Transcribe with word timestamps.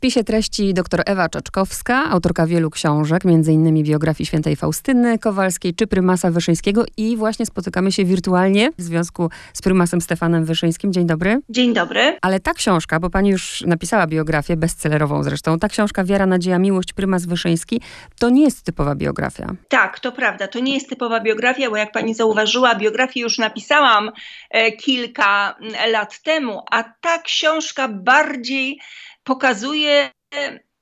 spisie 0.00 0.24
treści 0.24 0.74
dr 0.74 1.02
Ewa 1.06 1.28
Czaczkowska, 1.28 2.10
autorka 2.10 2.46
wielu 2.46 2.70
książek, 2.70 3.22
m.in. 3.24 3.82
biografii 3.82 4.26
świętej 4.26 4.56
Faustyny 4.56 5.18
Kowalskiej 5.18 5.74
czy 5.74 5.86
prymasa 5.86 6.30
Wyszyńskiego 6.30 6.84
i 6.96 7.16
właśnie 7.16 7.46
spotykamy 7.46 7.92
się 7.92 8.04
wirtualnie 8.04 8.70
w 8.78 8.82
związku 8.82 9.30
z 9.52 9.62
prymasem 9.62 10.00
Stefanem 10.00 10.44
Wyszyńskim. 10.44 10.92
Dzień 10.92 11.06
dobry. 11.06 11.40
Dzień 11.48 11.74
dobry. 11.74 12.18
Ale 12.22 12.40
ta 12.40 12.54
książka, 12.54 13.00
bo 13.00 13.10
pani 13.10 13.30
już 13.30 13.64
napisała 13.66 14.06
biografię 14.06 14.56
bestsellerową 14.56 15.22
zresztą, 15.22 15.58
ta 15.58 15.68
książka 15.68 16.04
Wiara, 16.04 16.26
Nadzieja, 16.26 16.58
Miłość, 16.58 16.92
prymas 16.92 17.26
Wyszyński, 17.26 17.80
to 18.18 18.30
nie 18.30 18.44
jest 18.44 18.62
typowa 18.62 18.94
biografia. 18.94 19.54
Tak, 19.68 20.00
to 20.00 20.12
prawda, 20.12 20.48
to 20.48 20.60
nie 20.60 20.74
jest 20.74 20.88
typowa 20.88 21.20
biografia, 21.20 21.70
bo 21.70 21.76
jak 21.76 21.92
pani 21.92 22.14
zauważyła, 22.14 22.74
biografię 22.74 23.20
już 23.20 23.38
napisałam 23.38 24.10
e, 24.50 24.72
kilka 24.72 25.56
lat 25.92 26.22
temu, 26.22 26.62
a 26.70 26.84
ta 27.00 27.18
książka 27.18 27.88
bardziej 27.88 28.80
pokazuje 29.24 30.10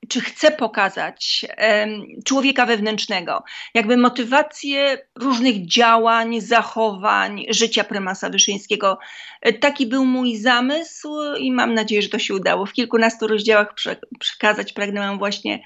czy 0.09 0.21
chce 0.21 0.51
pokazać 0.51 1.45
człowieka 2.25 2.65
wewnętrznego, 2.65 3.43
jakby 3.73 3.97
motywację 3.97 4.97
różnych 5.15 5.67
działań, 5.67 6.41
zachowań 6.41 7.45
życia 7.49 7.83
prymasa 7.83 8.29
Wyszyńskiego. 8.29 8.97
E, 9.41 9.53
taki 9.53 9.87
był 9.87 10.05
mój 10.05 10.37
zamysł 10.37 11.33
i 11.39 11.51
mam 11.51 11.73
nadzieję, 11.73 12.01
że 12.01 12.09
to 12.09 12.19
się 12.19 12.33
udało. 12.33 12.65
W 12.65 12.73
kilkunastu 12.73 13.27
rozdziałach 13.27 13.73
przekazać 14.19 14.73
pragnęłam 14.73 15.19
właśnie 15.19 15.59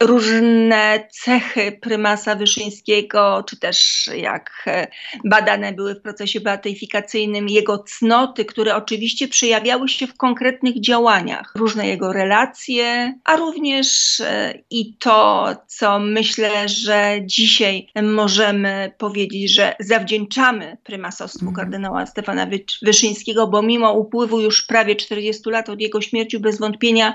różne 0.00 1.08
cechy 1.10 1.72
prymasa 1.72 2.34
Wyszyńskiego, 2.34 3.44
czy 3.48 3.56
też 3.56 4.10
jak 4.16 4.50
e, 4.66 4.86
badane 5.24 5.72
były 5.72 5.94
w 5.94 6.02
procesie 6.02 6.40
beatyfikacyjnym 6.40 7.48
jego 7.48 7.78
cnoty, 7.78 8.44
które 8.44 8.76
oczywiście 8.76 9.28
przejawiały 9.28 9.88
się 9.88 10.06
w 10.06 10.16
konkretnych 10.16 10.80
działaniach, 10.80 11.52
różne 11.54 11.88
jego 11.88 12.12
relacje, 12.12 13.14
a 13.24 13.36
również 13.36 14.20
e, 14.20 14.54
i 14.70 14.94
to, 14.94 15.48
co 15.66 15.98
myślę, 15.98 16.68
że 16.68 17.18
dzisiaj 17.22 17.86
możemy 18.02 18.92
powiedzieć, 18.98 19.54
że 19.54 19.74
zawdzięczamy 19.80 20.76
prymasostwu 20.84 21.44
mm. 21.44 21.54
kardynała 21.54 22.06
Stefana 22.06 22.46
Wyszyńskiego, 22.82 23.46
bo 23.46 23.62
mimo 23.62 23.92
upływu 23.92 24.40
już 24.40 24.62
prawie 24.62 24.96
40 24.96 25.50
lat 25.50 25.68
od 25.68 25.80
jego 25.80 26.00
śmierci, 26.00 26.38
bez 26.38 26.58
wątpienia 26.58 27.14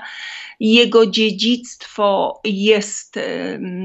jego 0.60 1.06
dziedzictwo 1.06 2.40
jest 2.44 3.18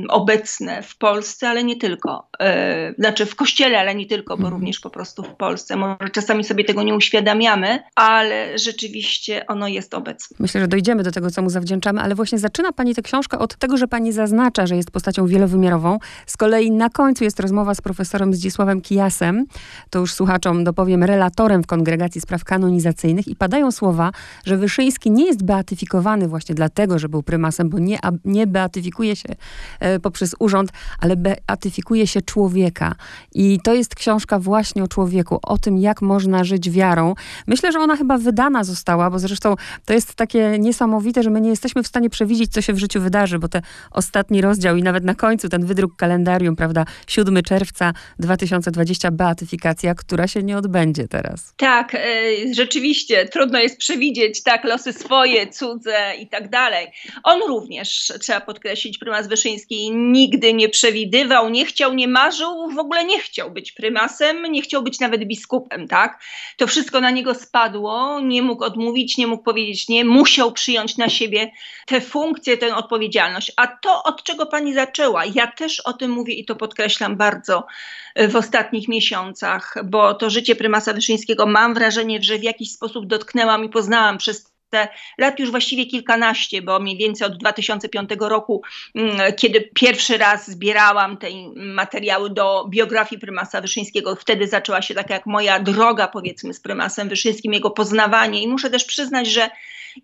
obecne 0.10 0.84
w 0.84 0.98
Polsce, 0.98 1.50
ale 1.50 1.64
nie 1.64 1.76
tylko. 1.76 2.28
E, 2.40 2.94
znaczy 2.98 3.26
w 3.26 3.36
kościele, 3.36 3.80
ale 3.80 3.96
nie 3.96 4.06
tylko, 4.06 4.38
bo 4.38 4.44
mhm. 4.44 4.54
również 4.54 4.80
po 4.80 4.90
prostu 4.90 5.24
w 5.24 5.36
Polsce. 5.36 5.76
Może 5.76 6.10
czasami 6.12 6.44
sobie 6.44 6.64
tego 6.64 6.84
nie 6.84 6.96
uświadamiamy, 6.96 7.80
ale 7.96 8.58
rzeczywiście 8.58 9.48
ono 9.48 9.68
jest 9.68 9.94
obecne. 9.94 10.38
Myślę, 10.40 10.62
że 10.62 10.68
dojdziemy 10.68 11.04
do 11.04 11.12
tego, 11.12 11.32
co 11.32 11.42
mu 11.42 11.50
zawdzięczamy, 11.50 12.02
ale 12.02 12.16
właśnie 12.16 12.40
zaczyna 12.40 12.72
Pani 12.72 12.96
tę 12.96 13.02
książkę 13.02 13.40
od 13.40 13.56
tego, 13.56 13.78
że 13.78 13.88
Pani 13.88 14.12
zaznacza, 14.12 14.68
że 14.68 14.76
jest 14.76 14.92
postacią 14.92 15.28
wielowymiarową. 15.28 16.00
Z 16.26 16.38
kolei 16.38 16.72
na 16.72 16.90
końcu 16.90 17.24
jest 17.24 17.40
rozmowa 17.40 17.76
z 17.76 17.82
profesorem 17.82 18.34
Zdzisławem 18.34 18.82
Kijasem, 18.82 19.46
to 19.90 20.00
już 20.00 20.14
słuchaczom 20.14 20.64
dopowiem, 20.64 21.04
relatorem 21.04 21.64
w 21.64 21.68
Kongregacji 21.68 22.22
Spraw 22.22 22.44
Kanonizacyjnych 22.44 23.28
i 23.28 23.36
padają 23.36 23.72
słowa, 23.72 24.12
że 24.46 24.58
Wyszyński 24.58 25.12
nie 25.12 25.26
jest 25.26 25.44
beatyfikowany 25.44 26.28
właśnie 26.28 26.56
dlatego, 26.62 27.00
że 27.00 27.10
był 27.10 27.24
prymasem, 27.24 27.70
bo 27.70 27.80
nie, 27.80 28.00
nie 28.26 28.48
beatyfikuje 28.48 29.16
się 29.16 29.30
e, 29.80 30.00
poprzez 30.00 30.36
urząd, 30.40 30.70
ale 31.00 31.16
beatyfikuje 31.16 32.08
się 32.08 32.22
człowieka. 32.22 32.96
I 33.36 33.60
to 33.64 33.74
jest 33.74 33.96
książka 33.96 34.40
właśnie 34.40 34.84
o 34.84 34.88
człowieku, 34.88 35.40
o 35.44 35.58
tym, 35.58 35.78
jak 35.78 36.02
można 36.02 36.44
żyć 36.44 36.70
wiarą. 36.70 37.14
Myślę, 37.48 37.72
że 37.72 37.80
ona 37.80 37.96
chyba 37.96 38.18
wydana 38.18 38.64
została, 38.64 39.10
bo 39.10 39.20
zresztą 39.20 39.56
to 39.86 39.94
jest 39.94 40.16
takie 40.16 40.60
niesamowite, 40.60 41.24
że 41.24 41.30
my 41.30 41.42
nie 41.42 41.50
jesteśmy 41.50 41.84
w 41.84 41.88
stanie 41.88 42.10
przewidzieć, 42.10 42.52
co 42.52 42.62
się 42.62 42.74
w 42.74 42.78
życiu 42.78 43.02
wydarzy, 43.02 43.40
bo 43.40 43.48
ten 43.48 43.62
ostatni 43.92 44.42
rozdział 44.42 44.78
i 44.78 44.84
nawet 44.84 45.04
na 45.04 45.16
końcu 45.16 45.50
ten 45.50 45.66
wydruk 45.66 45.96
kalendarium, 45.96 46.56
prawda, 46.56 46.86
7 47.08 47.44
czerwca 47.44 47.94
2020, 48.20 49.12
beatyfikacja, 49.12 49.96
która 49.96 50.28
się 50.28 50.44
nie 50.44 50.58
odbędzie 50.58 51.08
teraz. 51.08 51.54
Tak, 51.58 51.96
e, 51.96 52.00
rzeczywiście, 52.54 53.26
trudno 53.26 53.60
jest 53.60 53.78
przewidzieć, 53.78 54.44
tak, 54.44 54.64
losy 54.64 54.94
swoje, 54.94 55.48
cudze 55.48 56.12
i 56.20 56.28
tak 56.28 56.51
dalej. 56.52 56.88
On 57.24 57.42
również, 57.48 58.14
trzeba 58.22 58.42
podkreślić, 58.42 58.98
prymas 58.98 59.28
Wyszyński 59.28 59.92
nigdy 59.92 60.54
nie 60.54 60.70
przewidywał, 60.70 61.50
nie 61.50 61.66
chciał, 61.66 61.94
nie 61.94 62.08
marzył, 62.08 62.70
w 62.70 62.80
ogóle 62.80 63.06
nie 63.06 63.20
chciał 63.20 63.52
być 63.52 63.72
prymasem, 63.72 64.52
nie 64.52 64.62
chciał 64.62 64.84
być 64.84 65.00
nawet 65.00 65.26
biskupem, 65.26 65.88
tak? 65.88 66.24
To 66.58 66.68
wszystko 66.68 67.02
na 67.02 67.12
niego 67.12 67.36
spadło, 67.36 68.20
nie 68.20 68.42
mógł 68.42 68.64
odmówić, 68.64 69.18
nie 69.18 69.28
mógł 69.28 69.44
powiedzieć 69.44 69.90
nie, 69.90 70.06
musiał 70.06 70.52
przyjąć 70.52 70.98
na 70.98 71.10
siebie 71.10 71.52
tę 71.86 72.02
funkcję, 72.02 72.58
tę 72.58 72.76
odpowiedzialność. 72.76 73.52
A 73.56 73.68
to, 73.68 74.04
od 74.04 74.24
czego 74.24 74.46
pani 74.46 74.74
zaczęła, 74.74 75.26
ja 75.26 75.48
też 75.48 75.80
o 75.80 75.94
tym 75.94 76.12
mówię 76.12 76.34
i 76.34 76.46
to 76.46 76.56
podkreślam 76.56 77.18
bardzo 77.18 77.66
w 78.16 78.36
ostatnich 78.36 78.88
miesiącach, 78.88 79.76
bo 79.86 80.14
to 80.14 80.30
życie 80.30 80.56
prymasa 80.56 80.94
Wyszyńskiego 80.94 81.46
mam 81.46 81.74
wrażenie, 81.74 82.20
że 82.22 82.38
w 82.38 82.44
jakiś 82.44 82.72
sposób 82.72 83.08
dotknęłam 83.08 83.66
i 83.66 83.70
poznałam 83.70 84.18
przez 84.18 84.51
lat 85.18 85.40
już 85.40 85.52
właściwie 85.52 85.86
kilkanaście, 85.86 86.62
bo 86.62 86.80
mniej 86.80 86.98
więcej 86.98 87.28
od 87.28 87.38
2005 87.38 88.10
roku, 88.20 88.62
mm, 88.96 89.34
kiedy 89.34 89.70
pierwszy 89.74 90.18
raz 90.18 90.52
zbierałam 90.52 91.18
te 91.18 91.28
materiały 91.56 92.30
do 92.30 92.66
biografii 92.70 93.22
prymasa 93.22 93.62
Wyszyńskiego, 93.62 94.16
wtedy 94.16 94.48
zaczęła 94.48 94.82
się 94.82 94.94
taka 94.94 95.14
jak 95.14 95.26
moja 95.26 95.60
droga 95.60 96.08
powiedzmy 96.08 96.54
z 96.54 96.60
prymasem 96.60 97.10
Wyszyńskim, 97.10 97.54
jego 97.54 97.72
poznawanie. 97.72 98.44
I 98.44 98.48
muszę 98.48 98.70
też 98.70 98.86
przyznać, 98.86 99.28
że 99.28 99.50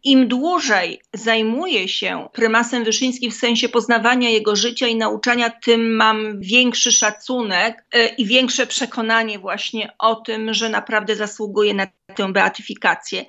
im 0.03 0.27
dłużej 0.27 1.01
zajmuję 1.13 1.87
się 1.87 2.27
prymasem 2.33 2.83
Wyszyńskim 2.83 3.31
w 3.31 3.35
sensie 3.35 3.69
poznawania 3.69 4.29
jego 4.29 4.55
życia 4.55 4.87
i 4.87 4.95
nauczania, 4.95 5.49
tym 5.49 5.95
mam 5.95 6.39
większy 6.39 6.91
szacunek 6.91 7.85
e, 7.91 8.07
i 8.07 8.25
większe 8.25 8.67
przekonanie 8.67 9.39
właśnie 9.39 9.91
o 9.99 10.15
tym, 10.15 10.53
że 10.53 10.69
naprawdę 10.69 11.15
zasługuje 11.15 11.73
na 11.73 11.87
tę 12.15 12.33
beatyfikację. 12.33 13.25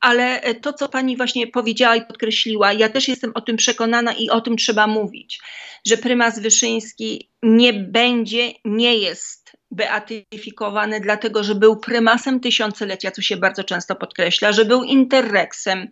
Ale 0.00 0.40
e, 0.40 0.54
to, 0.54 0.72
co 0.72 0.88
pani 0.88 1.16
właśnie 1.16 1.46
powiedziała 1.46 1.96
i 1.96 2.06
podkreśliła, 2.06 2.72
ja 2.72 2.88
też 2.88 3.08
jestem 3.08 3.32
o 3.34 3.40
tym 3.40 3.56
przekonana 3.56 4.12
i 4.12 4.30
o 4.30 4.40
tym 4.40 4.56
trzeba 4.56 4.86
mówić, 4.86 5.40
że 5.86 5.96
prymas 5.96 6.40
Wyszyński 6.40 7.30
nie 7.42 7.72
będzie, 7.72 8.52
nie 8.64 8.96
jest 8.96 9.42
beatyfikowany 9.72 11.00
dlatego, 11.00 11.44
że 11.44 11.54
był 11.54 11.76
prymasem 11.76 12.40
tysiąclecia, 12.40 13.10
co 13.10 13.22
się 13.22 13.36
bardzo 13.36 13.64
często 13.64 13.94
podkreśla, 13.94 14.52
że 14.52 14.64
był 14.64 14.82
interreksem, 14.82 15.88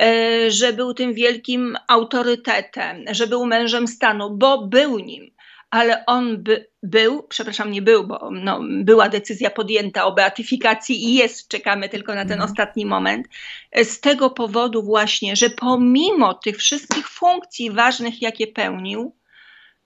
e, 0.00 0.50
że 0.50 0.72
był 0.72 0.94
tym 0.94 1.14
wielkim 1.14 1.76
autorytetem, 1.88 3.04
że 3.10 3.26
był 3.26 3.46
mężem 3.46 3.88
stanu, 3.88 4.36
bo 4.36 4.66
był 4.66 4.98
nim. 4.98 5.30
Ale 5.70 6.06
on 6.06 6.42
by, 6.42 6.66
był, 6.82 7.22
przepraszam, 7.22 7.70
nie 7.70 7.82
był, 7.82 8.06
bo 8.06 8.30
no, 8.32 8.60
była 8.84 9.08
decyzja 9.08 9.50
podjęta 9.50 10.04
o 10.04 10.12
beatyfikacji 10.12 11.04
i 11.04 11.14
jest, 11.14 11.48
czekamy 11.48 11.88
tylko 11.88 12.14
na 12.14 12.22
ten 12.22 12.32
mhm. 12.32 12.50
ostatni 12.50 12.86
moment. 12.86 13.26
E, 13.72 13.84
z 13.84 14.00
tego 14.00 14.30
powodu 14.30 14.82
właśnie, 14.82 15.36
że 15.36 15.50
pomimo 15.50 16.34
tych 16.34 16.56
wszystkich 16.56 17.08
funkcji 17.08 17.70
ważnych, 17.70 18.22
jakie 18.22 18.46
pełnił, 18.46 19.16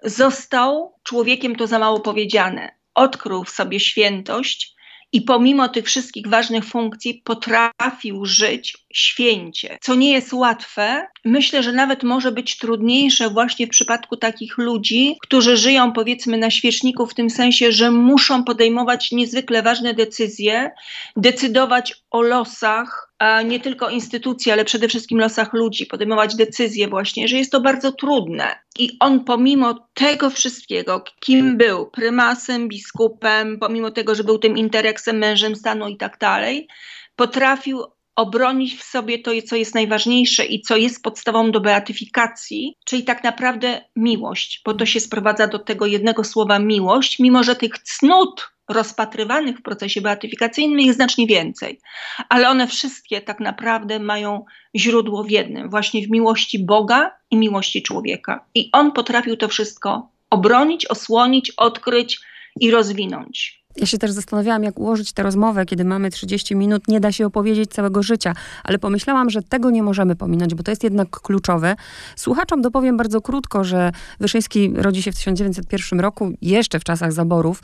został 0.03 0.95
człowiekiem, 1.03 1.57
to 1.57 1.67
za 1.67 1.79
mało 1.79 2.01
powiedziane, 2.01 2.71
odkrył 2.95 3.45
w 3.45 3.51
sobie 3.51 3.81
świętość 3.81 4.75
i 5.15 5.23
pomimo 5.23 5.69
tych 5.69 5.87
wszystkich 5.87 6.27
ważnych 6.27 6.65
funkcji 6.65 7.23
potrafił 7.25 8.25
żyć 8.25 8.77
święcie, 8.95 9.79
co 9.81 9.95
nie 9.95 10.13
jest 10.13 10.33
łatwe. 10.33 11.07
Myślę, 11.25 11.63
że 11.63 11.73
nawet 11.73 12.03
może 12.03 12.33
być 12.33 12.59
trudniejsze 12.59 13.31
właśnie 13.31 13.67
w 13.67 13.71
przypadku 13.71 14.17
takich 14.17 14.59
ludzi, 14.59 15.17
którzy 15.23 15.57
żyją 15.57 15.93
powiedzmy 15.93 16.39
na 16.39 16.51
świeczniku 16.51 17.07
w 17.07 17.15
tym 17.15 17.31
sensie, 17.31 17.73
że 17.73 17.91
muszą 17.91 18.45
podejmować 18.45 19.13
niezwykle 19.13 19.63
ważne 19.63 19.95
decyzje, 19.95 20.71
decydować 21.17 21.95
o 22.11 22.23
losach 22.23 23.14
nie 23.43 23.61
tylko 23.61 23.91
instytucji, 23.91 24.53
ale 24.53 24.65
przede 24.65 24.89
wszystkim 24.89 25.19
losach 25.19 25.53
ludzi, 25.53 25.87
podejmować 25.87 26.37
decyzje 26.37 26.89
właśnie, 26.89 27.29
że 27.29 27.37
jest 27.37 27.53
to 27.53 27.61
bardzo 27.61 27.93
trudne. 27.93 28.59
I 28.79 28.97
on 29.01 29.25
pomimo 29.25 29.89
tego 29.95 30.31
wszystkiego, 30.31 31.05
kim 31.21 31.57
był, 31.57 31.87
prymasem, 31.87 32.69
biskupem, 32.69 33.59
pomimo 33.61 33.91
tego, 33.91 34.15
że 34.15 34.25
był 34.25 34.39
tym 34.39 34.59
intereksem, 34.59 35.19
mężem 35.19 35.57
stanu 35.57 35.89
i 35.89 35.97
tak 35.97 36.19
dalej, 36.19 36.69
potrafił 37.17 37.85
obronić 38.17 38.77
w 38.77 38.85
sobie 38.85 39.19
to, 39.19 39.31
co 39.47 39.57
jest 39.57 39.75
najważniejsze 39.75 40.45
i 40.45 40.61
co 40.61 40.77
jest 40.77 41.03
podstawą 41.03 41.51
do 41.51 41.61
beatyfikacji, 41.61 42.77
czyli 42.85 43.05
tak 43.05 43.25
naprawdę 43.25 43.85
miłość, 43.97 44.63
bo 44.65 44.75
to 44.75 44.87
się 44.87 45.01
sprowadza 45.01 45.47
do 45.47 45.59
tego 45.59 45.87
jednego 45.87 46.25
słowa 46.25 46.59
miłość, 46.59 47.19
mimo 47.19 47.43
że 47.43 47.57
tych 47.57 47.79
cnót 47.79 48.54
rozpatrywanych 48.69 49.59
w 49.59 49.63
procesie 49.63 50.01
beatyfikacyjnym 50.01 50.81
jest 50.81 50.97
znacznie 50.97 51.27
więcej, 51.27 51.81
ale 52.29 52.49
one 52.49 52.67
wszystkie 52.67 53.21
tak 53.21 53.41
naprawdę 53.41 53.99
mają 53.99 54.45
źródło 54.77 55.25
w 55.25 55.31
jednym, 55.31 55.71
właśnie 55.71 56.07
w 56.07 56.11
miłości 56.11 56.65
Boga 56.65 57.11
i 57.31 57.37
miłości 57.37 57.83
człowieka. 57.83 58.45
I 58.55 58.71
on 58.73 58.93
potrafił 58.93 59.37
to 59.37 59.49
wszystko 59.49 60.09
obronić, 60.31 60.87
osłonić, 60.87 61.53
odkryć 61.57 62.21
i 62.61 62.71
rozwinąć. 62.71 63.64
Ja 63.77 63.87
się 63.87 63.99
też 63.99 64.11
zastanawiałam, 64.11 64.63
jak 64.63 64.79
ułożyć 64.79 65.13
tę 65.13 65.23
rozmowę, 65.23 65.67
kiedy 65.67 65.85
mamy 65.85 66.11
30 66.11 66.57
minut, 66.57 66.89
nie 66.89 67.01
da 67.01 67.13
się 67.13 67.27
opowiedzieć 67.27 67.71
całego 67.71 68.03
życia, 68.03 68.35
ale 68.65 68.79
pomyślałam, 68.79 69.31
że 69.31 69.43
tego 69.43 69.71
nie 69.71 69.83
możemy 69.83 70.17
pominąć, 70.17 70.55
bo 70.55 70.63
to 70.63 70.73
jest 70.73 70.85
jednak 70.85 71.11
kluczowe. 71.11 71.77
Słuchaczom 72.17 72.63
dopowiem 72.63 72.97
bardzo 72.97 73.21
krótko, 73.21 73.65
że 73.65 73.93
Wyszyński 74.21 74.73
rodzi 74.77 75.03
się 75.03 75.13
w 75.13 75.15
1901 75.15 76.01
roku, 76.01 76.33
jeszcze 76.43 76.81
w 76.81 76.85
czasach 76.85 77.13
zaborów, 77.13 77.63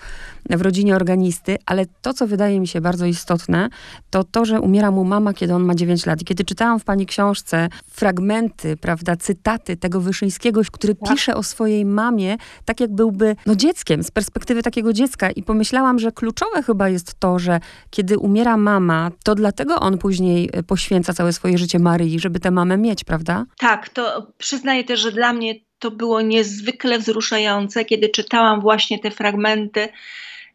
w 0.51 0.61
rodzinie 0.61 0.97
organisty, 0.97 1.57
ale 1.67 1.87
to, 2.03 2.15
co 2.15 2.27
wydaje 2.27 2.61
mi 2.61 2.69
się 2.69 2.81
bardzo 2.81 3.07
istotne, 3.07 3.69
to 4.11 4.25
to, 4.25 4.45
że 4.45 4.61
umiera 4.61 4.91
mu 4.91 5.05
mama, 5.05 5.35
kiedy 5.35 5.55
on 5.55 5.62
ma 5.62 5.75
9 5.75 6.07
lat. 6.07 6.23
I 6.23 6.25
kiedy 6.25 6.45
czytałam 6.45 6.81
w 6.81 6.85
pani 6.85 7.07
książce 7.07 7.69
fragmenty, 7.87 8.77
prawda, 8.77 9.17
cytaty 9.17 9.77
tego 9.77 10.01
Wyszyńskiego, 10.01 10.61
który 10.73 10.95
tak. 10.95 11.11
pisze 11.11 11.35
o 11.35 11.43
swojej 11.43 11.85
mamie, 11.85 12.37
tak 12.65 12.81
jak 12.81 12.93
byłby 12.93 13.37
no, 13.47 13.55
dzieckiem, 13.57 14.03
z 14.03 14.11
perspektywy 14.11 14.62
takiego 14.62 14.93
dziecka. 14.93 15.31
I 15.31 15.43
pomyślałam, 15.43 15.99
że 16.00 16.12
kluczowe 16.12 16.62
chyba 16.62 16.88
jest 16.88 17.20
to, 17.20 17.38
że 17.38 17.61
kiedy 17.91 18.19
umiera 18.19 18.56
mama, 18.56 19.11
to 19.25 19.35
dlatego 19.35 19.81
on 19.81 19.99
później 19.99 20.50
e, 20.52 20.62
poświęca 20.62 21.12
całe 21.12 21.32
swoje 21.32 21.58
życie 21.58 21.79
Maryi, 21.79 22.20
żeby 22.20 22.41
tę 22.41 22.50
mamę 22.50 22.76
mieć, 22.76 23.05
prawda? 23.05 23.47
Tak, 23.58 23.88
to 23.88 24.32
przyznaję 24.38 24.85
też, 24.85 25.00
że 25.00 25.12
dla 25.12 25.32
mnie 25.32 25.55
to 25.79 25.91
było 25.91 26.20
niezwykle 26.20 26.99
wzruszające, 26.99 27.85
kiedy 27.85 28.08
czytałam 28.08 28.61
właśnie 28.61 28.99
te 28.99 29.11
fragmenty 29.11 29.88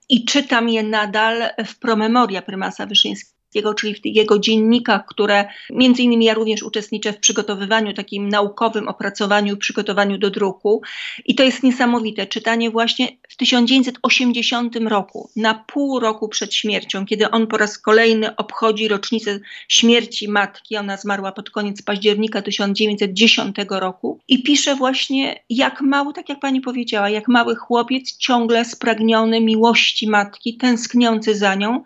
i 0.10 0.26
czytam 0.26 0.70
je 0.70 0.84
nadal 0.84 1.44
w 1.66 1.80
promemoria 1.80 2.42
prymasa 2.42 2.86
Wyszyńskiego 2.86 3.35
czyli 3.74 3.96
w 3.96 4.00
jego 4.04 4.40
dziennikach, 4.40 5.06
które 5.06 5.46
między 5.70 6.02
innymi 6.02 6.26
ja 6.26 6.34
również 6.34 6.64
uczestniczę 6.64 7.14
w 7.14 7.20
przygotowywaniu, 7.20 7.94
takim 7.94 8.30
naukowym 8.30 8.88
opracowaniu 8.88 9.58
przygotowaniu 9.58 10.18
do 10.18 10.30
druku. 10.30 10.82
I 11.26 11.36
to 11.36 11.44
jest 11.44 11.64
niesamowite. 11.64 12.28
Czytanie 12.28 12.70
właśnie 12.70 13.08
w 13.30 13.36
1980 13.36 14.76
roku, 14.76 15.30
na 15.36 15.54
pół 15.54 16.00
roku 16.00 16.30
przed 16.30 16.54
śmiercią, 16.54 17.06
kiedy 17.06 17.32
on 17.32 17.48
po 17.48 17.58
raz 17.58 17.78
kolejny 17.78 18.36
obchodzi 18.36 18.88
rocznicę 18.88 19.40
śmierci 19.68 20.30
matki. 20.30 20.78
Ona 20.78 20.98
zmarła 20.98 21.32
pod 21.32 21.50
koniec 21.50 21.82
października 21.82 22.42
1910 22.42 23.56
roku 23.70 24.20
i 24.28 24.44
pisze 24.44 24.76
właśnie 24.76 25.44
jak 25.50 25.82
mały, 25.82 26.14
tak 26.14 26.30
jak 26.30 26.40
pani 26.40 26.62
powiedziała, 26.62 27.10
jak 27.10 27.28
mały 27.28 27.56
chłopiec 27.56 28.18
ciągle 28.18 28.66
spragniony 28.66 29.42
miłości 29.42 30.10
matki, 30.10 30.58
tęskniący 30.58 31.36
za 31.36 31.56
nią 31.56 31.84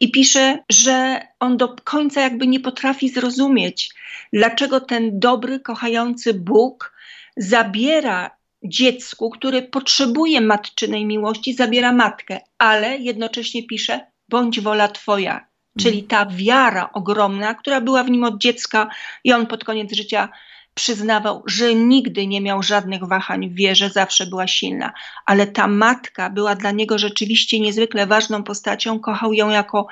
i 0.00 0.10
pisze, 0.10 0.58
że 0.72 1.09
on 1.40 1.56
do 1.56 1.76
końca 1.84 2.20
jakby 2.20 2.46
nie 2.46 2.60
potrafi 2.60 3.08
zrozumieć, 3.08 3.90
dlaczego 4.32 4.80
ten 4.80 5.20
dobry, 5.20 5.60
kochający 5.60 6.34
Bóg 6.34 6.92
zabiera 7.36 8.30
dziecku, 8.62 9.30
które 9.30 9.62
potrzebuje 9.62 10.40
matczynej 10.40 11.06
miłości, 11.06 11.54
zabiera 11.54 11.92
matkę, 11.92 12.40
ale 12.58 12.98
jednocześnie 12.98 13.66
pisze: 13.66 14.00
bądź 14.28 14.60
wola 14.60 14.88
Twoja. 14.88 15.46
Czyli 15.78 16.02
ta 16.02 16.26
wiara 16.26 16.90
ogromna, 16.92 17.54
która 17.54 17.80
była 17.80 18.04
w 18.04 18.10
nim 18.10 18.24
od 18.24 18.38
dziecka, 18.38 18.88
i 19.24 19.32
on 19.32 19.46
pod 19.46 19.64
koniec 19.64 19.92
życia 19.92 20.28
przyznawał, 20.74 21.42
że 21.46 21.74
nigdy 21.74 22.26
nie 22.26 22.40
miał 22.40 22.62
żadnych 22.62 23.04
wahań 23.04 23.48
w 23.48 23.54
wierze, 23.54 23.90
zawsze 23.90 24.26
była 24.26 24.46
silna, 24.46 24.92
ale 25.26 25.46
ta 25.46 25.66
matka 25.66 26.30
była 26.30 26.54
dla 26.54 26.70
niego 26.70 26.98
rzeczywiście 26.98 27.60
niezwykle 27.60 28.06
ważną 28.06 28.42
postacią. 28.42 29.00
Kochał 29.00 29.32
ją 29.32 29.50
jako 29.50 29.86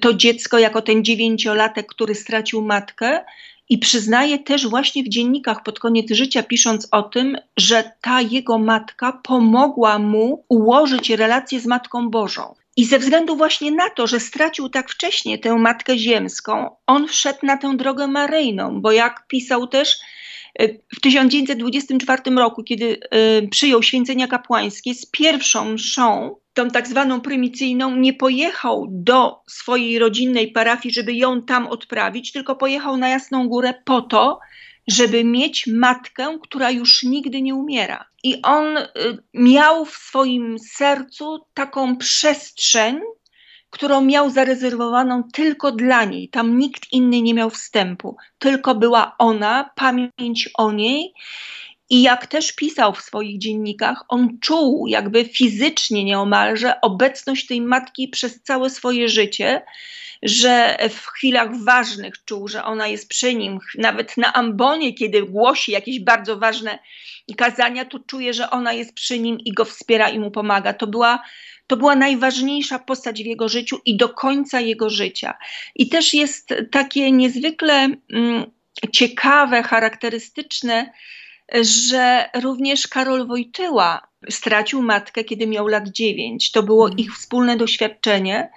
to 0.00 0.14
dziecko, 0.14 0.58
jako 0.58 0.82
ten 0.82 1.04
dziewięciolatek, 1.04 1.86
który 1.86 2.14
stracił 2.14 2.62
matkę. 2.62 3.24
I 3.68 3.78
przyznaje 3.78 4.38
też 4.38 4.68
właśnie 4.68 5.02
w 5.02 5.08
dziennikach 5.08 5.62
pod 5.62 5.78
koniec 5.78 6.12
życia, 6.12 6.42
pisząc 6.42 6.88
o 6.90 7.02
tym, 7.02 7.36
że 7.56 7.92
ta 8.00 8.20
jego 8.20 8.58
matka 8.58 9.12
pomogła 9.12 9.98
mu 9.98 10.44
ułożyć 10.48 11.10
relację 11.10 11.60
z 11.60 11.66
Matką 11.66 12.10
Bożą. 12.10 12.54
I 12.76 12.84
ze 12.84 12.98
względu 12.98 13.36
właśnie 13.36 13.70
na 13.70 13.90
to, 13.90 14.06
że 14.06 14.20
stracił 14.20 14.68
tak 14.68 14.90
wcześnie 14.90 15.38
tę 15.38 15.54
matkę 15.54 15.98
ziemską, 15.98 16.76
on 16.86 17.08
wszedł 17.08 17.38
na 17.42 17.56
tę 17.56 17.76
drogę 17.76 18.06
maryjną, 18.06 18.80
bo 18.80 18.92
jak 18.92 19.26
pisał 19.26 19.66
też 19.66 19.98
e, 20.58 20.68
w 20.68 21.00
1924 21.00 22.22
roku, 22.36 22.62
kiedy 22.62 22.84
y, 22.84 23.48
przyjął 23.50 23.82
święcenia 23.82 24.26
kapłańskie, 24.26 24.94
z 24.94 25.06
pierwszą 25.06 25.72
mszą, 25.72 26.36
tą 26.54 26.70
tak 26.70 26.88
zwaną 26.88 27.20
prymicyjną, 27.20 27.96
nie 27.96 28.12
pojechał 28.12 28.86
do 28.90 29.40
swojej 29.46 29.98
rodzinnej 29.98 30.52
parafii, 30.52 30.94
żeby 30.94 31.14
ją 31.14 31.42
tam 31.42 31.66
odprawić, 31.66 32.32
tylko 32.32 32.56
pojechał 32.56 32.96
na 32.96 33.08
Jasną 33.08 33.48
Górę 33.48 33.74
po 33.84 34.02
to, 34.02 34.38
żeby 34.88 35.24
mieć 35.24 35.66
matkę, 35.66 36.38
która 36.42 36.70
już 36.70 37.02
nigdy 37.02 37.42
nie 37.42 37.54
umiera. 37.54 38.04
I 38.22 38.42
on 38.42 38.76
y, 38.76 38.88
miał 39.34 39.84
w 39.84 39.96
swoim 39.96 40.58
sercu 40.58 41.46
taką 41.54 41.96
przestrzeń, 41.96 43.00
którą 43.70 44.00
miał 44.00 44.30
zarezerwowaną 44.30 45.22
tylko 45.32 45.72
dla 45.72 46.04
niej. 46.04 46.28
Tam 46.28 46.58
nikt 46.58 46.92
inny 46.92 47.22
nie 47.22 47.34
miał 47.34 47.50
wstępu, 47.50 48.16
tylko 48.38 48.74
była 48.74 49.14
ona, 49.18 49.70
pamięć 49.76 50.50
o 50.54 50.72
niej. 50.72 51.14
I 51.92 52.02
jak 52.02 52.26
też 52.26 52.52
pisał 52.52 52.94
w 52.94 53.02
swoich 53.02 53.38
dziennikach, 53.38 54.04
on 54.08 54.38
czuł 54.40 54.86
jakby 54.86 55.24
fizycznie 55.24 56.04
nieomalże 56.04 56.80
obecność 56.80 57.46
tej 57.46 57.60
matki 57.60 58.08
przez 58.08 58.42
całe 58.42 58.70
swoje 58.70 59.08
życie 59.08 59.62
że 60.22 60.78
w 60.90 61.06
chwilach 61.06 61.64
ważnych 61.64 62.24
czuł, 62.24 62.48
że 62.48 62.64
ona 62.64 62.86
jest 62.86 63.08
przy 63.08 63.34
nim, 63.34 63.58
nawet 63.78 64.16
na 64.16 64.32
ambonie, 64.32 64.94
kiedy 64.94 65.22
głosi 65.22 65.72
jakieś 65.72 66.00
bardzo 66.00 66.36
ważne 66.36 66.78
kazania, 67.36 67.84
to 67.84 67.98
czuje, 67.98 68.34
że 68.34 68.50
ona 68.50 68.72
jest 68.72 68.94
przy 68.94 69.18
nim 69.18 69.38
i 69.40 69.52
go 69.52 69.64
wspiera 69.64 70.08
i 70.08 70.18
mu 70.18 70.30
pomaga. 70.30 70.72
To 70.72 70.86
była, 70.86 71.22
to 71.66 71.76
była 71.76 71.96
najważniejsza 71.96 72.78
postać 72.78 73.22
w 73.22 73.26
jego 73.26 73.48
życiu 73.48 73.80
i 73.84 73.96
do 73.96 74.08
końca 74.08 74.60
jego 74.60 74.90
życia. 74.90 75.34
I 75.74 75.88
też 75.88 76.14
jest 76.14 76.54
takie 76.70 77.12
niezwykle 77.12 77.88
mm, 78.12 78.50
ciekawe, 78.92 79.62
charakterystyczne, 79.62 80.92
że 81.60 82.30
również 82.42 82.88
Karol 82.88 83.26
Wojtyła 83.26 84.11
stracił 84.30 84.82
matkę, 84.82 85.24
kiedy 85.24 85.46
miał 85.46 85.66
lat 85.66 85.88
dziewięć. 85.88 86.50
To 86.50 86.62
było 86.62 86.84
mhm. 86.84 86.98
ich 86.98 87.14
wspólne 87.14 87.56
doświadczenie 87.56 88.50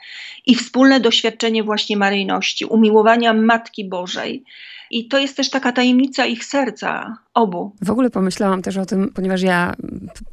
i 0.45 0.55
wspólne 0.55 0.99
doświadczenie 0.99 1.63
właśnie 1.63 1.97
maryjności, 1.97 2.65
umiłowania 2.65 3.33
Matki 3.33 3.89
Bożej. 3.89 4.43
I 4.91 5.07
to 5.07 5.19
jest 5.19 5.37
też 5.37 5.49
taka 5.49 5.71
tajemnica 5.71 6.25
ich 6.25 6.45
serca, 6.45 7.17
obu. 7.33 7.75
W 7.81 7.91
ogóle 7.91 8.09
pomyślałam 8.09 8.61
też 8.61 8.77
o 8.77 8.85
tym, 8.85 9.11
ponieważ 9.15 9.41
ja 9.41 9.73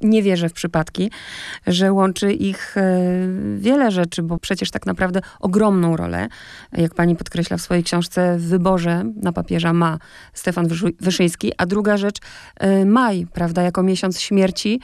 nie 0.00 0.23
wierzę 0.23 0.49
w 0.49 0.52
przypadki, 0.52 1.11
że 1.67 1.93
łączy 1.93 2.32
ich 2.32 2.76
e, 2.76 3.00
wiele 3.56 3.90
rzeczy, 3.90 4.23
bo 4.23 4.38
przecież 4.38 4.70
tak 4.70 4.87
naprawdę 4.87 5.20
ogromną 5.40 5.96
rolę, 5.96 6.29
jak 6.73 6.94
pani 6.94 7.17
podkreśla 7.17 7.56
w 7.56 7.61
swojej 7.61 7.84
książce, 7.84 8.37
w 8.38 8.49
wyborze 8.49 9.05
na 9.23 9.32
papieża 9.32 9.73
ma 9.73 9.99
Stefan 10.32 10.69
Wyszyński, 11.00 11.52
a 11.58 11.67
druga 11.67 11.96
rzecz, 11.96 12.17
e, 12.56 12.84
maj, 12.84 13.26
prawda, 13.32 13.62
jako 13.62 13.82
miesiąc 13.82 14.20
śmierci 14.20 14.81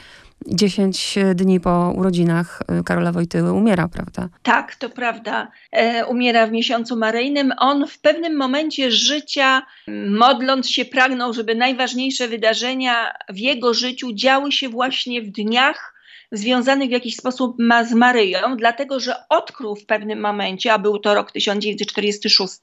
10 0.47 1.18
dni 1.35 1.61
po 1.61 1.92
urodzinach 1.97 2.62
y, 2.80 2.85
Karola 2.85 3.12
Wojtyły 3.12 3.52
umiera, 3.52 3.88
prawda? 3.88 4.28
Tak, 4.42 4.75
to 4.75 4.90
prawda. 4.90 5.50
E, 5.73 6.07
umiera 6.07 6.47
w 6.47 6.52
miesiącu 6.52 6.97
maryjnym. 6.97 7.52
On 7.59 7.87
w 7.87 7.99
pewnym 7.99 8.37
momencie 8.37 8.90
życia, 8.90 9.62
modląc 10.11 10.71
się, 10.71 10.85
pragnął, 10.85 11.33
żeby 11.33 11.54
najważniejsze 11.54 12.28
wydarzenia 12.28 13.14
w 13.28 13.38
jego 13.38 13.75
życiu 13.75 14.12
działy 14.12 14.52
się 14.52 14.68
właśnie 14.68 15.23
w 15.23 15.30
dniach, 15.30 15.98
związanych 16.32 16.88
w 16.88 16.92
jakiś 16.92 17.16
sposób 17.16 17.56
ma 17.58 17.85
z 17.85 17.92
Maryją, 17.92 18.56
dlatego 18.56 19.00
że 19.00 19.14
odkrył 19.28 19.76
w 19.76 19.87
pewnym 19.87 20.20
momencie, 20.20 20.73
a 20.73 20.78
był 20.78 20.99
to 20.99 21.14
rok 21.14 21.32
1946, 21.32 22.54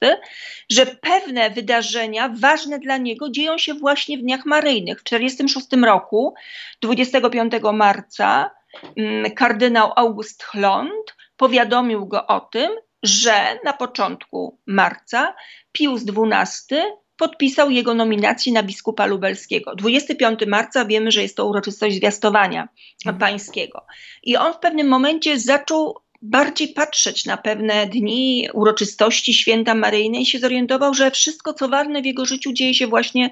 że 0.70 0.86
pewne 0.86 1.50
wydarzenia 1.50 2.34
ważne 2.40 2.78
dla 2.78 2.96
niego 2.96 3.30
dzieją 3.30 3.58
się 3.58 3.74
właśnie 3.74 4.18
w 4.18 4.20
dniach 4.22 4.46
maryjnych. 4.46 5.00
W 5.00 5.04
1946 5.04 5.84
roku, 5.86 6.34
25 6.82 7.52
marca, 7.72 8.50
mm, 8.96 9.30
kardynał 9.30 9.92
August 9.96 10.44
Chlond 10.44 11.16
powiadomił 11.36 12.06
go 12.06 12.26
o 12.26 12.40
tym, 12.40 12.70
że 13.02 13.58
na 13.64 13.72
początku 13.72 14.60
marca 14.66 15.34
Pius 15.72 16.02
XII 16.02 16.78
podpisał 17.16 17.70
jego 17.70 17.94
nominację 17.94 18.52
na 18.52 18.62
biskupa 18.62 19.06
lubelskiego. 19.06 19.74
25 19.74 20.40
marca 20.46 20.84
wiemy, 20.84 21.10
że 21.10 21.22
jest 21.22 21.36
to 21.36 21.46
uroczystość 21.46 21.96
zwiastowania 21.96 22.68
mhm. 23.06 23.18
pańskiego. 23.18 23.86
I 24.22 24.36
on 24.36 24.52
w 24.52 24.58
pewnym 24.58 24.88
momencie 24.88 25.40
zaczął 25.40 25.94
bardziej 26.22 26.68
patrzeć 26.68 27.24
na 27.24 27.36
pewne 27.36 27.86
dni 27.86 28.48
uroczystości 28.52 29.34
święta 29.34 29.74
Maryjne 29.74 30.20
i 30.20 30.26
się 30.26 30.38
zorientował, 30.38 30.94
że 30.94 31.10
wszystko, 31.10 31.54
co 31.54 31.68
ważne 31.68 32.02
w 32.02 32.06
jego 32.06 32.24
życiu, 32.24 32.52
dzieje 32.52 32.74
się 32.74 32.86
właśnie 32.86 33.30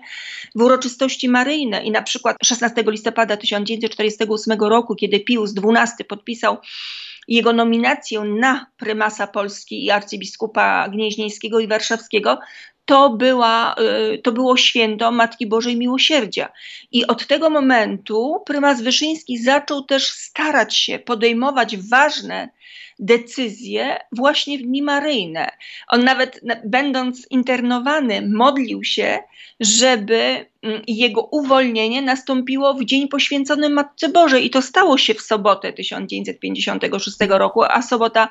w 0.55 0.63
uroczystości 0.63 1.29
maryjne. 1.29 1.85
I 1.85 1.91
na 1.91 2.03
przykład 2.03 2.37
16 2.45 2.85
listopada 2.87 3.37
1948 3.37 4.61
roku, 4.61 4.95
kiedy 4.95 5.21
Pius 5.21 5.55
XII 5.57 6.05
podpisał 6.05 6.57
jego 7.29 7.53
nominację 7.53 8.21
na 8.21 8.67
prymasa 8.77 9.27
Polski 9.27 9.85
i 9.85 9.91
arcybiskupa 9.91 10.89
gnieźnieńskiego 10.89 11.61
i 11.61 11.69
warszawskiego, 11.69 12.39
to, 12.85 13.11
była, 13.11 13.75
y, 14.15 14.19
to 14.19 14.33
było 14.33 14.57
święto 14.57 15.13
Matki 15.13 15.47
Bożej 15.47 15.77
Miłosierdzia. 15.77 16.53
I 16.93 17.07
od 17.07 17.27
tego 17.27 17.51
momentu 17.51 18.43
prymas 18.47 18.83
Wyszyński 18.83 19.39
zaczął 19.39 19.83
też 19.83 20.09
starać 20.09 20.77
się 20.77 20.99
podejmować 20.99 21.77
ważne 21.77 22.49
decyzje 22.99 23.97
właśnie 24.13 24.59
w 24.59 24.63
dni 24.63 24.83
maryjne. 24.83 25.51
On 25.89 26.05
nawet 26.05 26.41
będąc 26.65 27.27
internowany 27.31 28.29
modlił 28.29 28.85
się, 28.85 29.19
żeby 29.61 30.47
mm, 30.63 30.83
jego 30.87 31.23
uwolnienie 31.23 32.03
nastąpiło 32.03 32.75
w 32.75 32.85
dzień 32.85 33.09
poświęcony 33.09 33.71
Matce 33.71 34.09
Bożej 34.09 34.47
i 34.47 34.51
to 34.51 34.63
stało 34.63 34.99
się 34.99 35.15
w 35.15 35.21
sobotę 35.21 35.73
1956 35.73 37.17
roku, 37.29 37.63
a 37.63 37.83
sobota 37.83 38.29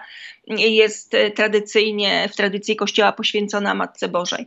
jest 0.47 1.15
tradycyjnie 1.35 2.29
w 2.31 2.35
tradycji 2.35 2.75
Kościoła 2.75 3.11
poświęcona 3.11 3.73
Matce 3.73 4.07
Bożej. 4.07 4.45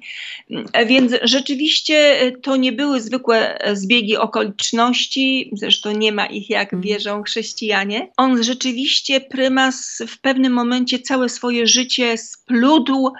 Więc 0.86 1.12
rzeczywiście 1.22 2.16
to 2.42 2.56
nie 2.56 2.72
były 2.72 3.00
zwykłe 3.00 3.58
zbiegi 3.72 4.16
okoliczności, 4.16 5.50
zresztą 5.52 5.92
nie 5.92 6.12
ma 6.12 6.26
ich 6.26 6.50
jak 6.50 6.72
mhm. 6.72 6.82
wierzą 6.82 7.22
chrześcijanie. 7.22 8.08
On 8.16 8.42
rzeczywiście 8.42 9.20
prymas 9.20 9.75
w 10.08 10.20
pewnym 10.20 10.52
momencie 10.52 10.98
całe 10.98 11.28
swoje 11.28 11.66
życie 11.66 12.18
splódł 12.18 13.12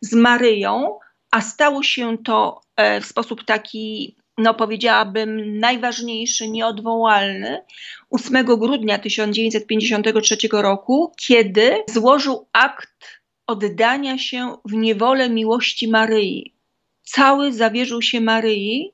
z 0.00 0.12
Maryją, 0.12 0.98
a 1.30 1.40
stało 1.40 1.82
się 1.82 2.18
to 2.18 2.60
e, 2.76 3.00
w 3.00 3.06
sposób 3.06 3.44
taki, 3.44 4.16
no 4.38 4.54
powiedziałabym, 4.54 5.58
najważniejszy, 5.58 6.48
nieodwołalny 6.48 7.62
8 8.10 8.44
grudnia 8.46 8.98
1953 8.98 10.36
roku, 10.52 11.12
kiedy 11.16 11.82
złożył 11.88 12.48
akt 12.52 13.20
oddania 13.46 14.18
się 14.18 14.56
w 14.64 14.72
niewolę 14.72 15.30
miłości 15.30 15.88
Maryi. 15.88 16.54
Cały 17.02 17.52
zawierzył 17.52 18.02
się 18.02 18.20
Maryi. 18.20 18.92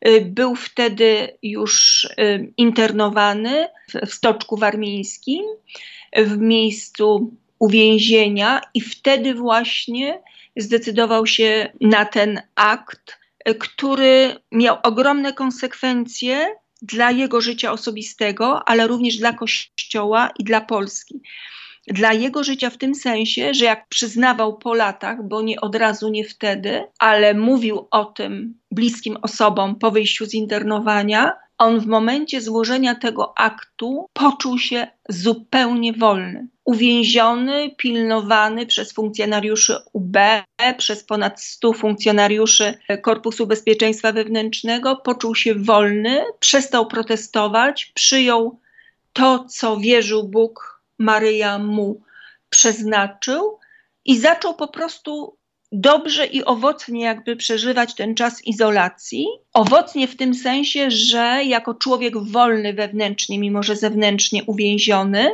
E, 0.00 0.20
był 0.20 0.54
wtedy 0.54 1.38
już 1.42 2.04
e, 2.16 2.38
internowany 2.56 3.68
w 4.06 4.14
stoczku 4.14 4.56
warmińskim 4.56 5.44
w 6.16 6.38
miejscu 6.38 7.36
uwięzienia 7.58 8.60
i 8.74 8.80
wtedy 8.80 9.34
właśnie 9.34 10.22
zdecydował 10.56 11.26
się 11.26 11.72
na 11.80 12.04
ten 12.04 12.40
akt, 12.54 13.18
który 13.58 14.36
miał 14.52 14.76
ogromne 14.82 15.32
konsekwencje 15.32 16.46
dla 16.82 17.10
jego 17.10 17.40
życia 17.40 17.72
osobistego, 17.72 18.68
ale 18.68 18.86
również 18.86 19.16
dla 19.16 19.32
Kościoła 19.32 20.30
i 20.38 20.44
dla 20.44 20.60
Polski. 20.60 21.22
Dla 21.86 22.12
jego 22.12 22.44
życia 22.44 22.70
w 22.70 22.76
tym 22.76 22.94
sensie, 22.94 23.54
że 23.54 23.64
jak 23.64 23.88
przyznawał 23.88 24.58
po 24.58 24.74
latach, 24.74 25.28
bo 25.28 25.42
nie 25.42 25.60
od 25.60 25.74
razu, 25.74 26.08
nie 26.08 26.24
wtedy, 26.24 26.84
ale 26.98 27.34
mówił 27.34 27.88
o 27.90 28.04
tym 28.04 28.58
bliskim 28.70 29.16
osobom 29.22 29.78
po 29.78 29.90
wyjściu 29.90 30.26
z 30.26 30.34
internowania, 30.34 31.32
on 31.60 31.80
w 31.80 31.86
momencie 31.86 32.40
złożenia 32.40 32.94
tego 32.94 33.38
aktu 33.38 34.06
poczuł 34.12 34.58
się 34.58 34.86
zupełnie 35.08 35.92
wolny. 35.92 36.48
Uwięziony, 36.64 37.70
pilnowany 37.76 38.66
przez 38.66 38.92
funkcjonariuszy 38.92 39.76
UB, 39.92 40.16
przez 40.76 41.04
ponad 41.04 41.42
100 41.42 41.72
funkcjonariuszy 41.72 42.74
Korpusu 43.02 43.46
Bezpieczeństwa 43.46 44.12
Wewnętrznego, 44.12 44.96
poczuł 44.96 45.34
się 45.34 45.54
wolny, 45.54 46.24
przestał 46.38 46.86
protestować, 46.86 47.92
przyjął 47.94 48.60
to, 49.12 49.44
co 49.44 49.76
wierzył 49.76 50.28
Bóg, 50.28 50.82
Maryja 50.98 51.58
mu 51.58 52.00
przeznaczył 52.50 53.58
i 54.04 54.18
zaczął 54.18 54.54
po 54.54 54.68
prostu 54.68 55.36
dobrze 55.72 56.26
i 56.26 56.44
owocnie 56.44 57.04
jakby 57.04 57.36
przeżywać 57.36 57.94
ten 57.94 58.14
czas 58.14 58.46
izolacji. 58.46 59.26
Owocnie 59.52 60.08
w 60.08 60.16
tym 60.16 60.34
sensie, 60.34 60.90
że 60.90 61.44
jako 61.44 61.74
człowiek 61.74 62.18
wolny 62.18 62.72
wewnętrznie, 62.72 63.38
mimo 63.38 63.62
że 63.62 63.76
zewnętrznie 63.76 64.44
uwięziony, 64.44 65.30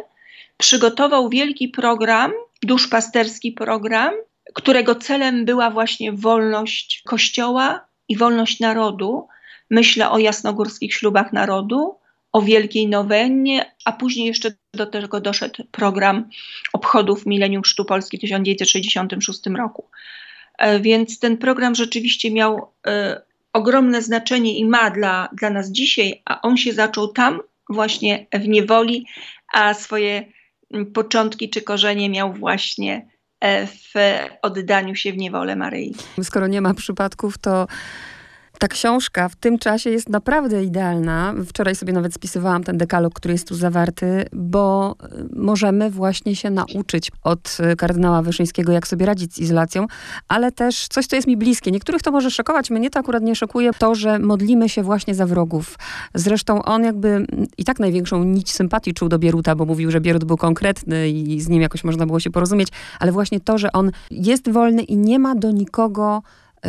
przygotował 0.56 1.28
wielki 1.28 1.68
program, 1.68 2.32
duszpasterski 2.62 3.52
program, 3.52 4.14
którego 4.54 4.94
celem 4.94 5.44
była 5.44 5.70
właśnie 5.70 6.12
wolność 6.12 7.02
Kościoła 7.06 7.86
i 8.08 8.16
wolność 8.16 8.60
narodu. 8.60 9.28
Myślę 9.70 10.10
o 10.10 10.18
jasnogórskich 10.18 10.94
ślubach 10.94 11.32
narodu, 11.32 11.98
o 12.32 12.42
Wielkiej 12.42 12.88
Nowennie, 12.88 13.74
a 13.84 13.92
później 13.92 14.26
jeszcze 14.26 14.50
do 14.74 14.86
tego 14.86 15.20
doszedł 15.20 15.64
program 15.70 16.28
obchodów 16.72 17.26
Milenium 17.26 17.62
Chrztu 17.62 17.84
Polski 17.84 18.18
w 18.18 18.20
1966 18.20 19.46
roku. 19.56 19.90
E, 20.58 20.80
więc 20.80 21.18
ten 21.18 21.36
program 21.36 21.74
rzeczywiście 21.74 22.30
miał 22.30 22.72
e, 22.86 23.22
ogromne 23.52 24.02
znaczenie 24.02 24.58
i 24.58 24.64
ma 24.64 24.90
dla, 24.90 25.28
dla 25.32 25.50
nas 25.50 25.70
dzisiaj, 25.70 26.22
a 26.24 26.40
on 26.40 26.56
się 26.56 26.72
zaczął 26.72 27.08
tam, 27.08 27.40
właśnie 27.68 28.26
w 28.32 28.48
niewoli, 28.48 29.06
a 29.54 29.74
swoje 29.74 30.24
początki 30.94 31.50
czy 31.50 31.62
korzenie 31.62 32.10
miał 32.10 32.32
właśnie 32.32 33.08
e, 33.40 33.66
w 33.66 33.92
oddaniu 34.42 34.94
się 34.94 35.12
w 35.12 35.16
niewolę 35.16 35.56
Maryi. 35.56 35.94
Skoro 36.22 36.46
nie 36.46 36.60
ma 36.60 36.74
przypadków, 36.74 37.38
to 37.38 37.66
ta 38.58 38.68
książka 38.68 39.28
w 39.28 39.36
tym 39.36 39.58
czasie 39.58 39.90
jest 39.90 40.08
naprawdę 40.08 40.64
idealna. 40.64 41.34
Wczoraj 41.46 41.74
sobie 41.74 41.92
nawet 41.92 42.14
spisywałam 42.14 42.64
ten 42.64 42.78
dekalog, 42.78 43.14
który 43.14 43.34
jest 43.34 43.48
tu 43.48 43.54
zawarty, 43.54 44.26
bo 44.32 44.96
y, 45.04 45.36
możemy 45.36 45.90
właśnie 45.90 46.36
się 46.36 46.50
nauczyć 46.50 47.10
od 47.22 47.58
y, 47.72 47.76
kardynała 47.76 48.22
Wyszyńskiego, 48.22 48.72
jak 48.72 48.88
sobie 48.88 49.06
radzić 49.06 49.34
z 49.34 49.38
izolacją, 49.38 49.86
ale 50.28 50.52
też 50.52 50.88
coś, 50.88 51.06
co 51.06 51.16
jest 51.16 51.28
mi 51.28 51.36
bliskie. 51.36 51.70
Niektórych 51.70 52.02
to 52.02 52.10
może 52.10 52.30
szokować, 52.30 52.70
mnie 52.70 52.90
to 52.90 53.00
akurat 53.00 53.22
nie 53.22 53.36
szokuje, 53.36 53.70
to, 53.78 53.94
że 53.94 54.18
modlimy 54.18 54.68
się 54.68 54.82
właśnie 54.82 55.14
za 55.14 55.26
wrogów. 55.26 55.78
Zresztą 56.14 56.62
on 56.62 56.84
jakby 56.84 57.08
mm, 57.08 57.26
i 57.58 57.64
tak 57.64 57.78
największą 57.78 58.24
nić 58.24 58.52
sympatii 58.52 58.94
czuł 58.94 59.08
do 59.08 59.18
Bieruta, 59.18 59.54
bo 59.54 59.64
mówił, 59.64 59.90
że 59.90 60.00
Bierut 60.00 60.24
był 60.24 60.36
konkretny 60.36 61.08
i 61.08 61.40
z 61.40 61.48
nim 61.48 61.62
jakoś 61.62 61.84
można 61.84 62.06
było 62.06 62.20
się 62.20 62.30
porozumieć, 62.30 62.68
ale 63.00 63.12
właśnie 63.12 63.40
to, 63.40 63.58
że 63.58 63.72
on 63.72 63.90
jest 64.10 64.50
wolny 64.50 64.82
i 64.82 64.96
nie 64.96 65.18
ma 65.18 65.34
do 65.34 65.50
nikogo 65.50 66.22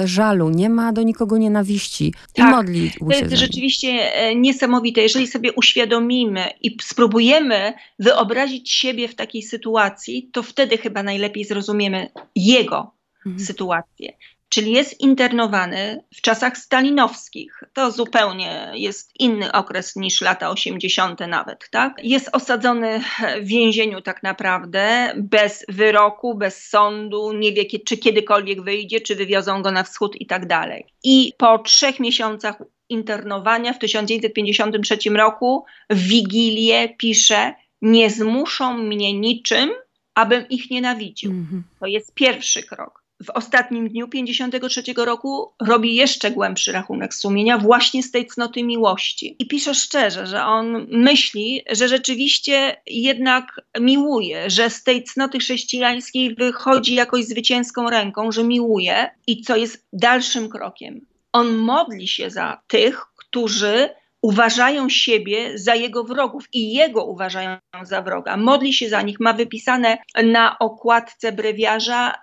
żalu, 0.05 0.49
nie 0.49 0.69
ma 0.69 0.93
do 0.93 1.03
nikogo 1.03 1.37
nienawiści 1.37 2.07
i 2.07 2.13
tak, 2.33 2.51
modli 2.51 2.91
To 2.99 3.11
jest 3.11 3.33
rzeczywiście 3.35 3.87
e, 3.87 4.35
niesamowite. 4.35 5.01
Jeżeli 5.01 5.27
sobie 5.27 5.53
uświadomimy 5.53 6.49
i 6.61 6.77
spróbujemy 6.81 7.73
wyobrazić 7.99 8.71
siebie 8.71 9.07
w 9.07 9.15
takiej 9.15 9.41
sytuacji, 9.41 10.29
to 10.33 10.43
wtedy 10.43 10.77
chyba 10.77 11.03
najlepiej 11.03 11.45
zrozumiemy 11.45 12.09
jego 12.35 12.91
mhm. 13.25 13.45
sytuację 13.45 14.13
czyli 14.49 14.71
jest 14.71 15.01
internowany 15.01 16.03
w 16.15 16.21
czasach 16.21 16.57
stalinowskich. 16.57 17.63
To 17.73 17.91
zupełnie 17.91 18.71
jest 18.73 19.11
inny 19.19 19.51
okres 19.51 19.95
niż 19.95 20.21
lata 20.21 20.49
80. 20.49 21.19
nawet, 21.27 21.69
tak? 21.71 21.99
Jest 22.03 22.29
osadzony 22.31 23.01
w 23.41 23.47
więzieniu 23.47 24.01
tak 24.01 24.23
naprawdę, 24.23 25.13
bez 25.17 25.65
wyroku, 25.69 26.35
bez 26.35 26.69
sądu, 26.69 27.33
nie 27.33 27.53
wie 27.53 27.65
czy 27.85 27.97
kiedykolwiek 27.97 28.61
wyjdzie, 28.61 29.01
czy 29.01 29.15
wywiozą 29.15 29.61
go 29.61 29.71
na 29.71 29.83
wschód 29.83 30.15
i 30.15 30.25
tak 30.25 30.47
dalej. 30.47 30.85
I 31.03 31.33
po 31.37 31.59
trzech 31.59 31.99
miesiącach 31.99 32.55
internowania 32.89 33.73
w 33.73 33.79
1953 33.79 34.97
roku 35.09 35.65
w 35.89 36.07
Wigilię 36.07 36.89
pisze 36.97 37.53
nie 37.81 38.09
zmuszą 38.09 38.77
mnie 38.77 39.13
niczym, 39.13 39.69
abym 40.15 40.49
ich 40.49 40.71
nienawidził. 40.71 41.31
Mm 41.31 41.45
-hmm. 41.45 41.79
To 41.79 41.85
jest 41.87 42.13
pierwszy 42.13 42.63
krok 42.63 43.06
w 43.23 43.29
ostatnim 43.29 43.89
dniu 43.89 44.07
53 44.07 44.83
roku 44.97 45.53
robi 45.61 45.95
jeszcze 45.95 46.31
głębszy 46.31 46.71
rachunek 46.71 47.13
sumienia 47.13 47.57
właśnie 47.57 48.03
z 48.03 48.11
tej 48.11 48.27
cnoty 48.27 48.63
miłości. 48.63 49.35
I 49.39 49.47
pisze 49.47 49.75
szczerze, 49.75 50.27
że 50.27 50.45
on 50.45 50.87
myśli, 50.89 51.61
że 51.71 51.87
rzeczywiście 51.87 52.81
jednak 52.87 53.61
miłuje, 53.79 54.49
że 54.49 54.69
z 54.69 54.83
tej 54.83 55.03
cnoty 55.03 55.39
chrześcijańskiej 55.39 56.35
wychodzi 56.35 56.95
jakoś 56.95 57.25
zwycięską 57.25 57.89
ręką, 57.89 58.31
że 58.31 58.43
miłuje 58.43 59.09
i 59.27 59.41
co 59.41 59.55
jest 59.55 59.87
dalszym 59.93 60.49
krokiem. 60.49 61.05
On 61.33 61.55
modli 61.55 62.07
się 62.07 62.29
za 62.29 62.61
tych, 62.67 63.05
którzy 63.15 63.89
uważają 64.21 64.89
siebie 64.89 65.57
za 65.57 65.75
jego 65.75 66.03
wrogów 66.03 66.45
i 66.53 66.73
jego 66.73 67.05
uważają 67.05 67.57
za 67.83 68.01
wroga. 68.01 68.37
Modli 68.37 68.73
się 68.73 68.89
za 68.89 69.01
nich, 69.01 69.19
ma 69.19 69.33
wypisane 69.33 69.97
na 70.23 70.59
okładce 70.59 71.31
brewiarza 71.31 72.13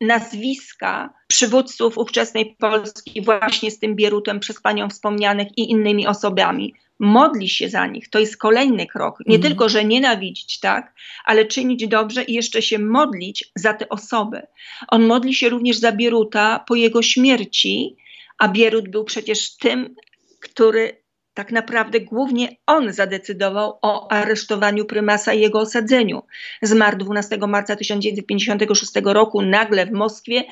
nazwiska 0.00 1.14
przywódców 1.26 1.98
ówczesnej 1.98 2.56
Polski 2.58 3.22
właśnie 3.22 3.70
z 3.70 3.78
tym 3.78 3.96
Bierutem 3.96 4.40
przez 4.40 4.60
panią 4.60 4.88
wspomnianych 4.88 5.48
i 5.58 5.70
innymi 5.70 6.06
osobami. 6.06 6.74
Modli 6.98 7.48
się 7.48 7.68
za 7.68 7.86
nich. 7.86 8.10
To 8.10 8.18
jest 8.18 8.36
kolejny 8.36 8.86
krok. 8.86 9.18
Nie 9.26 9.36
mm. 9.36 9.48
tylko, 9.48 9.68
że 9.68 9.84
nienawidzić, 9.84 10.60
tak, 10.60 10.94
ale 11.24 11.44
czynić 11.44 11.88
dobrze 11.88 12.24
i 12.24 12.34
jeszcze 12.34 12.62
się 12.62 12.78
modlić 12.78 13.52
za 13.54 13.74
te 13.74 13.88
osoby. 13.88 14.42
On 14.88 15.06
modli 15.06 15.34
się 15.34 15.48
również 15.48 15.78
za 15.78 15.92
Bieruta 15.92 16.64
po 16.68 16.74
jego 16.74 17.02
śmierci, 17.02 17.96
a 18.38 18.48
Bierut 18.48 18.88
był 18.88 19.04
przecież 19.04 19.56
tym, 19.56 19.94
który 20.40 21.02
tak 21.38 21.52
naprawdę 21.52 22.00
głównie 22.00 22.48
on 22.66 22.92
zadecydował 22.92 23.78
o 23.82 24.12
aresztowaniu 24.12 24.84
prymasa 24.84 25.34
i 25.34 25.40
jego 25.40 25.60
osadzeniu. 25.60 26.22
Zmarł 26.62 26.98
12 26.98 27.38
marca 27.48 27.76
1956 27.76 28.92
roku 29.04 29.42
nagle 29.42 29.86
w 29.86 29.92
Moskwie. 29.92 30.44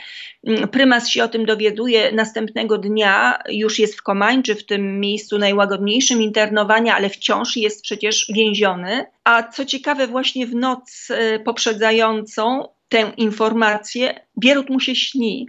Mm, 0.47 0.69
prymas 0.69 1.09
się 1.09 1.25
o 1.25 1.29
tym 1.29 1.45
dowiaduje 1.45 2.13
następnego 2.13 2.79
dnia, 2.79 3.39
już 3.49 3.79
jest 3.79 3.99
w 3.99 4.03
Komańczy, 4.03 4.55
w 4.55 4.67
tym 4.67 5.01
miejscu 5.01 5.39
najłagodniejszym 5.39 6.23
internowania, 6.23 6.97
ale 6.97 7.09
wciąż 7.09 7.57
jest 7.57 7.83
przecież 7.83 8.27
więziony. 8.35 9.05
A 9.25 9.43
co 9.43 9.65
ciekawe, 9.65 10.07
właśnie 10.07 10.47
w 10.47 10.55
noc 10.55 11.09
e, 11.11 11.39
poprzedzającą 11.39 12.69
tę 12.89 13.13
informację, 13.17 14.21
Bierut 14.39 14.71
mu 14.71 14.81
się 14.81 14.95
śni. 14.95 15.47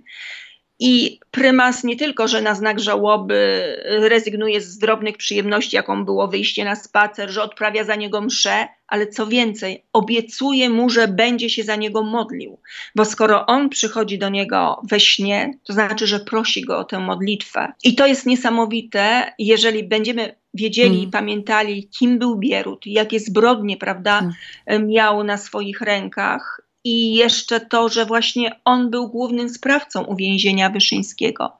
I 0.80 1.20
prymas 1.32 1.84
nie 1.84 1.96
tylko, 1.96 2.28
że 2.28 2.42
na 2.42 2.56
znak 2.56 2.80
żałoby 2.80 3.64
rezygnuje 3.86 4.62
z 4.62 4.78
drobnych 4.78 5.18
przyjemności, 5.18 5.76
jaką 5.76 6.06
było 6.06 6.28
wyjście 6.28 6.66
na 6.66 6.76
spacer, 6.76 7.30
że 7.30 7.44
odprawia 7.44 7.84
za 7.84 7.96
niego 7.96 8.22
mszę, 8.22 8.68
ale 8.88 9.08
co 9.08 9.28
więcej, 9.28 9.84
obiecuje 9.94 10.70
mu, 10.70 10.90
że 10.90 11.08
będzie 11.08 11.50
się 11.50 11.64
za 11.64 11.76
niego 11.76 12.04
modlił. 12.04 12.60
Bo 12.96 13.06
skoro 13.06 13.46
on 13.46 13.70
przychodzi 13.70 14.18
do 14.18 14.30
niego 14.30 14.82
we 14.90 15.00
śnie, 15.00 15.54
to 15.64 15.74
znaczy, 15.74 16.08
że 16.08 16.20
prosi 16.20 16.62
go 16.62 16.78
o 16.78 16.84
tę 16.84 17.00
modlitwę. 17.00 17.74
I 17.84 17.96
to 17.96 18.08
jest 18.08 18.26
niesamowite, 18.26 19.34
jeżeli 19.40 19.84
będziemy 19.84 20.36
wiedzieli 20.54 20.96
i 20.96 21.00
mm. 21.00 21.12
pamiętali, 21.12 21.90
kim 22.00 22.20
był 22.20 22.36
Bierut, 22.36 22.86
jakie 22.86 23.20
zbrodnie, 23.20 23.78
prawda, 23.78 24.32
mm. 24.66 24.88
miał 24.88 25.24
na 25.24 25.38
swoich 25.38 25.82
rękach 25.82 26.67
i 26.88 27.14
jeszcze 27.14 27.60
to, 27.60 27.90
że 27.90 28.06
właśnie 28.06 28.60
on 28.66 28.90
był 28.90 29.08
głównym 29.08 29.50
sprawcą 29.50 30.04
uwięzienia 30.04 30.70
Wyszyńskiego. 30.70 31.52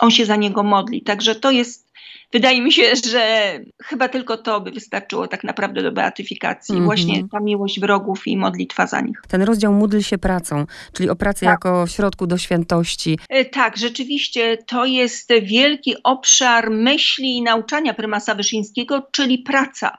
On 0.00 0.10
się 0.10 0.26
za 0.26 0.36
niego 0.36 0.62
modli. 0.62 1.02
Także 1.02 1.34
to 1.34 1.50
jest 1.50 1.87
wydaje 2.32 2.62
mi 2.62 2.72
się, 2.72 2.82
że 3.10 3.52
chyba 3.84 4.08
tylko 4.08 4.36
to 4.36 4.60
by 4.60 4.70
wystarczyło 4.70 5.28
tak 5.28 5.44
naprawdę 5.44 5.82
do 5.82 5.92
beatyfikacji. 5.92 6.72
Mm 6.72 6.82
-hmm. 6.82 6.86
Właśnie 6.86 7.28
ta 7.28 7.40
miłość 7.40 7.80
wrogów 7.80 8.26
i 8.26 8.36
modlitwa 8.36 8.86
za 8.86 9.00
nich. 9.00 9.22
Ten 9.28 9.42
rozdział 9.42 9.72
módl 9.72 10.00
się 10.00 10.18
pracą, 10.18 10.66
czyli 10.92 11.10
o 11.10 11.16
pracy 11.16 11.40
tak. 11.40 11.50
jako 11.50 11.86
środku 11.86 12.26
do 12.26 12.38
świętości. 12.38 13.18
E, 13.28 13.44
tak, 13.44 13.76
rzeczywiście 13.76 14.56
to 14.56 14.84
jest 14.84 15.32
wielki 15.42 15.94
obszar 16.02 16.70
myśli 16.70 17.36
i 17.36 17.42
nauczania 17.42 17.94
prymasa 17.94 18.34
Wyszyńskiego, 18.34 19.08
czyli 19.12 19.38
praca. 19.38 19.98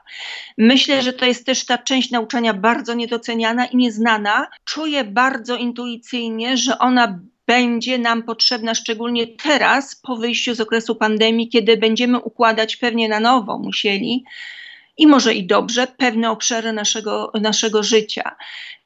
Myślę, 0.58 1.02
że 1.02 1.12
to 1.12 1.24
jest 1.24 1.46
też 1.46 1.66
ta 1.66 1.78
część 1.78 2.10
nauczania 2.10 2.54
bardzo 2.54 2.94
niedoceniana 2.94 3.66
i 3.66 3.76
nieznana. 3.76 4.46
Czuję 4.64 5.04
bardzo 5.04 5.56
intuicyjnie, 5.56 6.56
że 6.56 6.78
ona 6.78 7.20
będzie 7.50 7.98
nam 7.98 8.22
potrzebna 8.22 8.74
szczególnie 8.74 9.26
teraz, 9.26 9.96
po 9.96 10.16
wyjściu 10.16 10.54
z 10.54 10.60
okresu 10.60 10.94
pandemii, 10.94 11.48
kiedy 11.48 11.76
będziemy 11.76 12.18
układać 12.18 12.76
pewnie 12.76 13.08
na 13.08 13.20
nowo 13.20 13.58
musieli 13.58 14.24
i 14.98 15.06
może 15.06 15.34
i 15.34 15.46
dobrze 15.46 15.86
pewne 15.86 16.30
obszary 16.30 16.72
naszego, 16.72 17.32
naszego 17.40 17.82
życia. 17.82 18.36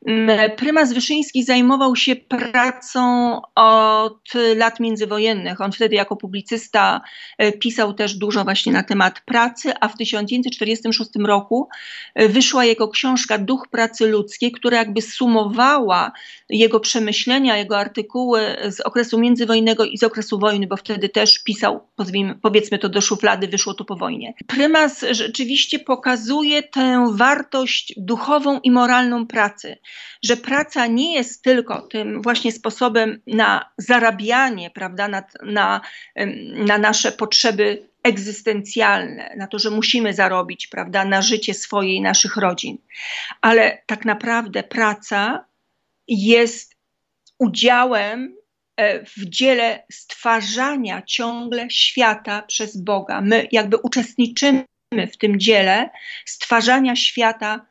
Mm, 0.07 0.51
prymas 0.57 0.93
Wyszyński 0.93 1.45
zajmował 1.45 1.97
się 1.97 2.17
pracą 2.17 3.41
od 3.55 4.33
lat 4.57 4.81
międzywojennych. 4.81 5.61
On 5.61 5.73
wtedy 5.73 5.95
jako 5.95 6.17
publicysta 6.17 7.01
e, 7.39 7.53
pisał 7.53 7.95
też 7.95 8.15
dużo 8.15 8.45
właśnie 8.45 8.73
na 8.73 8.83
temat 8.83 9.21
pracy, 9.21 9.73
a 9.81 9.89
w 9.89 9.97
1946 9.97 11.11
roku 11.27 11.69
e, 12.15 12.29
wyszła 12.29 12.65
jego 12.65 12.89
książka 12.89 13.39
Duch 13.39 13.69
pracy 13.71 14.07
ludzkiej, 14.07 14.53
która 14.53 14.79
jakby 14.79 15.03
sumowała 15.03 16.13
jego 16.49 16.81
przemyślenia, 16.81 17.57
jego 17.57 17.79
artykuły 17.79 18.41
z 18.71 18.81
okresu 18.81 19.19
międzywojennego 19.19 19.85
i 19.85 19.99
z 19.99 20.03
okresu 20.03 20.39
wojny, 20.39 20.67
bo 20.67 20.77
wtedy 20.77 21.09
też 21.09 21.39
pisał, 21.39 21.81
powiedzmy 22.43 22.79
to 22.79 22.89
do 22.89 23.01
szuflady, 23.01 23.49
wyszło 23.49 23.75
to 23.75 23.85
po 23.85 23.97
wojnie. 23.97 24.35
Prymas 24.47 25.05
rzeczywiście 25.11 25.79
pokazuje 25.97 26.63
tę 26.63 27.07
wartość 27.13 27.95
duchową 27.97 28.61
i 28.61 28.71
moralną 28.71 29.27
pracy 29.27 29.77
że 30.25 30.37
praca 30.37 30.87
nie 30.87 31.15
jest 31.15 31.43
tylko 31.43 31.83
tym 31.83 32.23
właśnie 32.23 32.53
sposobem 32.53 33.21
na 33.27 33.71
zarabianie, 33.79 34.71
prawda, 34.71 35.09
na, 35.09 35.23
na, 35.43 35.81
na 36.67 36.79
nasze 36.79 37.13
potrzeby 37.13 37.89
egzystencjalne, 38.03 39.35
na 39.37 39.47
to, 39.47 39.59
że 39.59 39.71
musimy 39.71 40.15
zarobić, 40.15 40.67
prawda, 40.67 41.05
na 41.05 41.23
życie 41.23 41.55
swoje 41.55 41.95
i 41.95 42.01
naszych 42.01 42.37
rodzin. 42.37 42.79
Ale 43.41 43.83
tak 43.87 44.05
naprawdę 44.05 44.63
praca 44.63 45.45
jest 46.09 46.75
udziałem 47.39 48.37
e, 48.77 49.05
w 49.05 49.29
dziele 49.29 49.85
stwarzania 49.93 51.03
ciągle 51.03 51.71
świata 51.71 52.43
przez 52.43 52.77
Boga. 52.77 53.21
My 53.21 53.49
jakby 53.53 53.77
uczestniczymy 53.77 54.65
w 55.13 55.17
tym 55.17 55.41
dziele 55.41 55.91
stwarzania 56.25 56.97
świata 56.97 57.67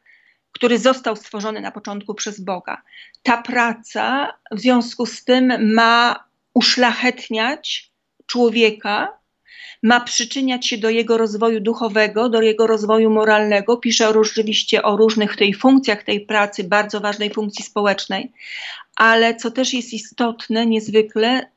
który 0.54 0.80
został 0.80 1.16
stworzony 1.16 1.62
na 1.62 1.72
początku 1.72 2.14
przez 2.14 2.42
Boga. 2.42 2.82
Ta 3.24 3.42
praca 3.42 4.34
w 4.52 4.60
związku 4.60 5.06
z 5.06 5.24
tym 5.24 5.74
ma 5.74 6.24
uszlachetniać 6.54 7.92
człowieka, 8.26 9.18
ma 9.84 10.00
przyczyniać 10.00 10.68
się 10.68 10.78
do 10.78 10.90
jego 10.90 11.18
rozwoju 11.18 11.60
duchowego, 11.60 12.30
do 12.30 12.42
jego 12.42 12.68
rozwoju 12.68 13.10
moralnego. 13.10 13.78
Pisze 13.78 14.10
oczywiście 14.10 14.84
o 14.84 14.98
różnych 14.98 15.36
tej 15.36 15.54
funkcjach 15.54 16.04
tej 16.04 16.26
pracy, 16.26 16.64
bardzo 16.64 17.00
ważnej 17.00 17.34
funkcji 17.34 17.66
społecznej, 17.66 18.32
ale 18.96 19.36
co 19.36 19.52
też 19.52 19.74
jest 19.74 19.94
istotne 19.94 20.66
niezwykle, 20.66 21.52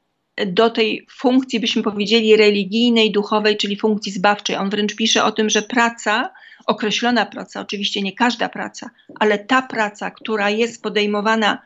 do 0.47 0.71
tej 0.71 1.07
funkcji, 1.11 1.61
byśmy 1.61 1.83
powiedzieli, 1.83 2.37
religijnej, 2.37 3.13
duchowej, 3.13 3.57
czyli 3.57 3.77
funkcji 3.77 4.13
zbawczej. 4.13 4.57
On 4.57 4.71
wręcz 4.71 4.97
pisze 4.97 5.25
o 5.25 5.33
tym, 5.33 5.51
że 5.51 5.63
praca 5.63 6.33
określona 6.67 7.27
praca, 7.27 7.61
oczywiście 7.61 8.03
nie 8.03 8.13
każda 8.13 8.49
praca, 8.49 8.91
ale 9.21 9.39
ta 9.39 9.63
praca, 9.63 10.11
która 10.11 10.51
jest 10.51 10.83
podejmowana 10.83 11.63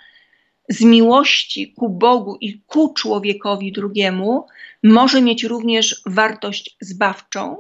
z 0.69 0.81
miłości 0.81 1.75
ku 1.79 1.89
Bogu 1.89 2.37
i 2.41 2.61
ku 2.67 2.95
człowiekowi 2.95 3.73
drugiemu, 3.73 4.47
może 4.83 5.23
mieć 5.23 5.45
również 5.45 6.03
wartość 6.07 6.77
zbawczą. 6.81 7.57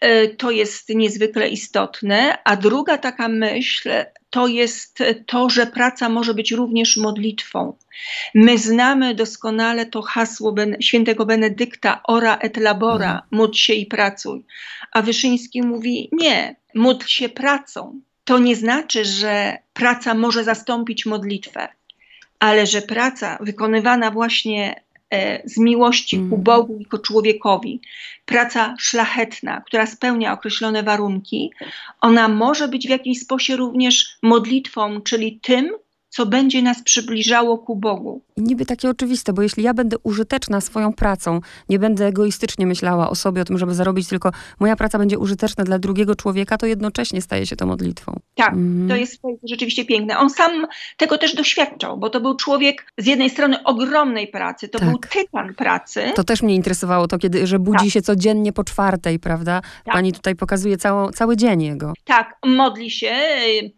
E, 0.00 0.28
to 0.28 0.50
jest 0.50 0.88
niezwykle 0.88 1.48
istotne. 1.48 2.38
A 2.44 2.56
druga 2.56 2.98
taka 2.98 3.28
myśl 3.28 3.90
to 4.30 4.46
jest 4.46 4.98
to, 5.26 5.50
że 5.50 5.66
praca 5.66 6.08
może 6.08 6.34
być 6.34 6.52
również 6.52 6.96
modlitwą. 6.96 7.76
My 8.34 8.58
znamy 8.58 9.14
doskonale 9.14 9.86
to 9.86 10.02
hasło 10.02 10.52
ben, 10.52 10.76
świętego 10.80 11.26
Benedykta 11.26 12.00
ora 12.04 12.36
et 12.36 12.56
labora, 12.56 13.10
mhm. 13.10 13.28
módl 13.30 13.56
się 13.56 13.72
i 13.72 13.86
pracuj. 13.86 14.44
A 14.92 15.02
Wyszyński 15.02 15.62
mówi 15.62 16.08
nie, 16.12 16.56
módl 16.74 17.06
się 17.06 17.28
pracą. 17.28 18.00
To 18.24 18.38
nie 18.38 18.56
znaczy, 18.56 19.04
że 19.04 19.58
praca 19.72 20.14
może 20.14 20.44
zastąpić 20.44 21.06
modlitwę, 21.06 21.68
ale 22.38 22.66
że 22.66 22.82
praca 22.82 23.38
wykonywana 23.40 24.10
właśnie 24.10 24.82
z 25.44 25.58
miłości 25.58 26.16
ku 26.16 26.34
mm. 26.34 26.42
Bogu 26.42 26.78
i 26.80 26.84
ku 26.84 26.98
człowiekowi, 26.98 27.80
praca 28.26 28.74
szlachetna, 28.78 29.60
która 29.60 29.86
spełnia 29.86 30.32
określone 30.32 30.82
warunki, 30.82 31.50
ona 32.00 32.28
może 32.28 32.68
być 32.68 32.86
w 32.86 32.90
jakiś 32.90 33.20
sposób 33.20 33.56
również 33.56 34.18
modlitwą, 34.22 35.00
czyli 35.00 35.40
tym, 35.42 35.70
co 36.08 36.26
będzie 36.26 36.62
nas 36.62 36.82
przybliżało 36.82 37.58
ku 37.58 37.76
Bogu. 37.76 38.22
Niby 38.40 38.66
takie 38.66 38.90
oczywiste, 38.90 39.32
bo 39.32 39.42
jeśli 39.42 39.62
ja 39.62 39.74
będę 39.74 39.96
użyteczna 40.02 40.60
swoją 40.60 40.92
pracą, 40.92 41.40
nie 41.68 41.78
będę 41.78 42.06
egoistycznie 42.06 42.66
myślała 42.66 43.10
o 43.10 43.14
sobie, 43.14 43.42
o 43.42 43.44
tym, 43.44 43.58
żeby 43.58 43.74
zarobić, 43.74 44.08
tylko 44.08 44.30
moja 44.60 44.76
praca 44.76 44.98
będzie 44.98 45.18
użyteczna 45.18 45.64
dla 45.64 45.78
drugiego 45.78 46.14
człowieka, 46.14 46.58
to 46.58 46.66
jednocześnie 46.66 47.22
staje 47.22 47.46
się 47.46 47.56
to 47.56 47.66
modlitwą. 47.66 48.20
Tak, 48.34 48.52
mm. 48.52 48.88
to 48.88 48.96
jest 48.96 49.22
rzeczywiście 49.44 49.84
piękne. 49.84 50.18
On 50.18 50.30
sam 50.30 50.66
tego 50.96 51.18
też 51.18 51.34
doświadczał, 51.34 51.98
bo 51.98 52.10
to 52.10 52.20
był 52.20 52.36
człowiek 52.36 52.92
z 52.98 53.06
jednej 53.06 53.30
strony 53.30 53.64
ogromnej 53.64 54.28
pracy, 54.28 54.68
to 54.68 54.78
tak. 54.78 54.88
był 54.88 54.98
tytan 54.98 55.54
pracy. 55.54 56.02
To 56.14 56.24
też 56.24 56.42
mnie 56.42 56.54
interesowało, 56.54 57.08
to 57.08 57.18
kiedy, 57.18 57.46
że 57.46 57.58
budzi 57.58 57.84
tak. 57.84 57.92
się 57.92 58.02
codziennie 58.02 58.52
po 58.52 58.64
czwartej, 58.64 59.18
prawda? 59.18 59.60
Tak. 59.84 59.94
Pani 59.94 60.12
tutaj 60.12 60.36
pokazuje 60.36 60.76
całą, 60.76 61.10
cały 61.10 61.36
dzień 61.36 61.62
jego. 61.62 61.92
Tak, 62.04 62.36
modli 62.46 62.90
się, 62.90 63.14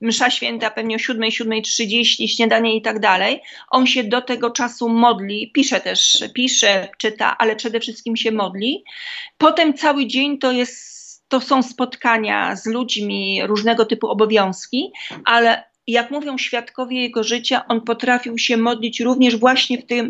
msza 0.00 0.30
święta 0.30 0.70
pewnie 0.70 0.96
o 0.96 0.98
7, 0.98 1.22
7.30, 1.22 2.28
śniadanie 2.28 2.76
i 2.76 2.82
tak 2.82 3.00
dalej. 3.00 3.40
On 3.70 3.86
się 3.86 4.04
do 4.04 4.22
tego 4.22 4.50
czasu 4.52 4.88
modli, 4.88 5.52
pisze 5.54 5.80
też, 5.80 6.24
pisze, 6.34 6.88
czyta, 6.98 7.38
ale 7.38 7.56
przede 7.56 7.80
wszystkim 7.80 8.16
się 8.16 8.32
modli. 8.32 8.84
Potem 9.38 9.74
cały 9.74 10.06
dzień 10.06 10.38
to 10.38 10.52
jest 10.52 10.92
to 11.28 11.40
są 11.40 11.62
spotkania 11.62 12.56
z 12.56 12.66
ludźmi, 12.66 13.40
różnego 13.46 13.86
typu 13.86 14.08
obowiązki, 14.08 14.92
ale 15.24 15.64
jak 15.86 16.10
mówią 16.10 16.38
świadkowie 16.38 17.02
jego 17.02 17.24
życia, 17.24 17.64
on 17.68 17.80
potrafił 17.80 18.38
się 18.38 18.56
modlić 18.56 19.00
również 19.00 19.36
właśnie 19.36 19.78
w 19.78 19.86
tym, 19.86 20.08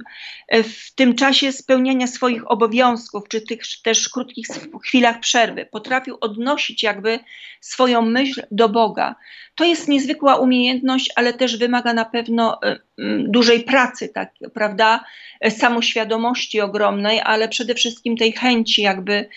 w 0.64 0.94
tym 0.94 1.14
czasie 1.14 1.52
spełniania 1.52 2.06
swoich 2.06 2.50
obowiązków, 2.50 3.28
czy 3.28 3.40
tych 3.40 3.60
też 3.84 4.08
krótkich 4.08 4.46
chwilach 4.84 5.20
przerwy. 5.20 5.66
Potrafił 5.66 6.18
odnosić 6.20 6.82
jakby 6.82 7.18
swoją 7.60 8.02
myśl 8.02 8.42
do 8.50 8.68
Boga. 8.68 9.14
To 9.54 9.64
jest 9.64 9.88
niezwykła 9.88 10.36
umiejętność, 10.36 11.10
ale 11.16 11.32
też 11.32 11.56
wymaga 11.56 11.94
na 11.94 12.04
pewno 12.04 12.62
e, 12.62 12.78
dużej 13.18 13.64
pracy, 13.64 14.08
tak, 14.08 14.32
prawda? 14.54 15.04
Samoświadomości 15.48 16.60
ogromnej, 16.60 17.20
ale 17.24 17.48
przede 17.48 17.74
wszystkim 17.74 18.16
tej 18.16 18.32
chęci 18.32 18.82
jakby 18.82 19.28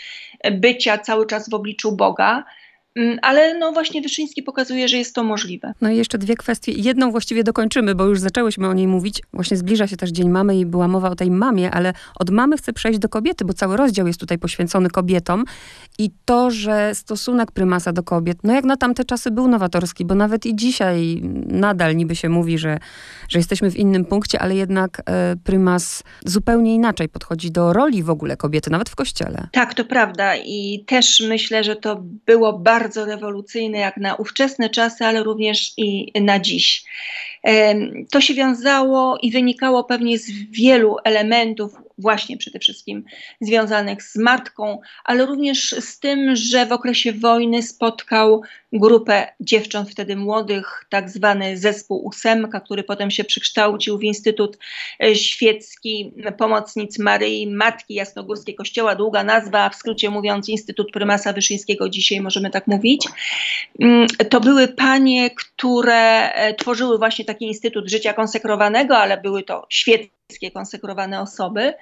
bycia 0.52 0.98
cały 0.98 1.28
czas 1.28 1.50
w 1.50 1.54
obliczu 1.54 1.92
Boga. 1.92 2.44
Mm, 2.96 3.20
ale 3.22 3.58
no 3.58 3.72
właśnie 3.72 4.02
Wyszyński 4.02 4.44
pokazuje, 4.44 4.88
że 4.88 4.98
jest 4.98 5.16
to 5.16 5.24
możliwe. 5.24 5.74
No 5.82 5.90
i 5.90 5.98
jeszcze 5.98 6.18
dwie 6.18 6.36
kwestie. 6.36 6.72
Jedną 6.72 7.12
właściwie 7.12 7.44
dokończymy, 7.44 7.96
bo 7.96 8.06
już 8.06 8.20
zaczęłyśmy 8.20 8.68
o 8.68 8.74
niej 8.74 8.88
mówić. 8.88 9.22
Właśnie 9.34 9.58
zbliża 9.58 9.88
się 9.88 9.98
też 9.98 10.10
Dzień 10.10 10.30
Mamy 10.30 10.58
i 10.58 10.66
była 10.66 10.88
mowa 10.88 11.10
o 11.10 11.16
tej 11.16 11.32
mamie, 11.32 11.72
ale 11.72 11.94
od 12.20 12.30
mamy 12.30 12.58
chcę 12.58 12.74
przejść 12.74 13.00
do 13.00 13.10
kobiety, 13.10 13.46
bo 13.46 13.54
cały 13.54 13.78
rozdział 13.78 14.08
jest 14.08 14.20
tutaj 14.20 14.38
poświęcony 14.38 14.90
kobietom. 14.90 15.46
I 16.00 16.12
to, 16.26 16.52
że 16.52 16.96
stosunek 16.96 17.52
prymasa 17.52 17.94
do 17.94 18.04
kobiet, 18.04 18.38
no 18.44 18.54
jak 18.54 18.66
na 18.66 18.78
tamte 18.78 19.06
czasy 19.06 19.32
był 19.32 19.48
nowatorski, 19.48 20.06
bo 20.06 20.16
nawet 20.16 20.46
i 20.46 20.56
dzisiaj 20.56 21.22
nadal 21.48 21.96
niby 21.96 22.16
się 22.16 22.30
mówi, 22.30 22.58
że, 22.58 22.80
że 23.30 23.40
jesteśmy 23.40 23.72
w 23.72 23.76
innym 23.76 24.06
punkcie, 24.06 24.40
ale 24.40 24.56
jednak 24.56 25.02
e, 25.06 25.36
prymas 25.44 26.04
zupełnie 26.26 26.76
inaczej 26.76 27.10
podchodzi 27.10 27.52
do 27.52 27.74
roli 27.74 28.04
w 28.04 28.10
ogóle 28.10 28.38
kobiety, 28.38 28.72
nawet 28.72 28.90
w 28.90 28.96
kościele. 28.96 29.48
Tak, 29.52 29.74
to 29.74 29.86
prawda 29.86 30.36
i 30.36 30.84
też 30.88 31.24
myślę, 31.28 31.64
że 31.64 31.76
to 31.76 32.04
było 32.26 32.60
bardzo 32.60 32.85
bardzo 32.86 33.06
rewolucyjne 33.06 33.78
jak 33.78 33.98
na 33.98 34.16
ówczesne 34.16 34.70
czasy, 34.70 35.06
ale 35.06 35.24
również 35.24 35.74
i 35.78 36.12
na 36.22 36.40
dziś. 36.40 36.86
To 38.12 38.22
się 38.22 38.34
wiązało 38.34 39.18
i 39.22 39.32
wynikało 39.32 39.84
pewnie 39.84 40.18
z 40.18 40.32
wielu 40.52 40.98
elementów, 41.04 41.74
właśnie 41.98 42.38
przede 42.38 42.60
wszystkim 42.60 43.06
związanych 43.42 44.04
z 44.04 44.16
matką, 44.16 44.80
ale 45.04 45.26
również 45.26 45.76
z 45.80 46.00
tym, 46.00 46.36
że 46.36 46.66
w 46.66 46.72
okresie 46.72 47.14
wojny 47.14 47.64
spotkał 47.64 48.42
grupę 48.80 49.28
dziewcząt 49.40 49.92
wtedy 49.92 50.16
młodych, 50.16 50.86
tak 50.90 51.10
zwany 51.10 51.58
zespół 51.58 52.06
ósemka, 52.06 52.60
który 52.60 52.84
potem 52.84 53.12
się 53.12 53.24
przekształcił 53.24 53.98
w 53.98 54.04
Instytut 54.04 54.58
e, 55.04 55.16
Świecki 55.16 56.14
Pomocnic 56.38 57.00
Maryi, 57.00 57.48
Matki 57.48 57.94
Jasnogórskiej 57.94 58.56
Kościoła, 58.56 58.96
długa 58.96 59.24
nazwa, 59.24 59.70
w 59.70 59.76
skrócie 59.76 60.10
mówiąc 60.10 60.50
Instytut 60.50 60.92
Prymasa 60.92 61.34
Wyszyńskiego, 61.34 61.90
dzisiaj 61.90 62.22
możemy 62.22 62.50
tak 62.50 62.68
mówić. 62.68 63.08
Mm, 63.80 64.08
to 64.30 64.42
były 64.42 64.68
panie, 64.68 65.30
które 65.30 66.34
e, 66.34 66.54
tworzyły 66.54 66.98
właśnie 66.98 67.26
taki 67.26 67.46
Instytut 67.46 67.90
Życia 67.90 68.14
Konsekrowanego, 68.14 68.98
ale 68.98 69.22
były 69.22 69.44
to 69.44 69.66
świeckie 69.70 70.52
konsekrowane 70.54 71.22
osoby 71.22 71.74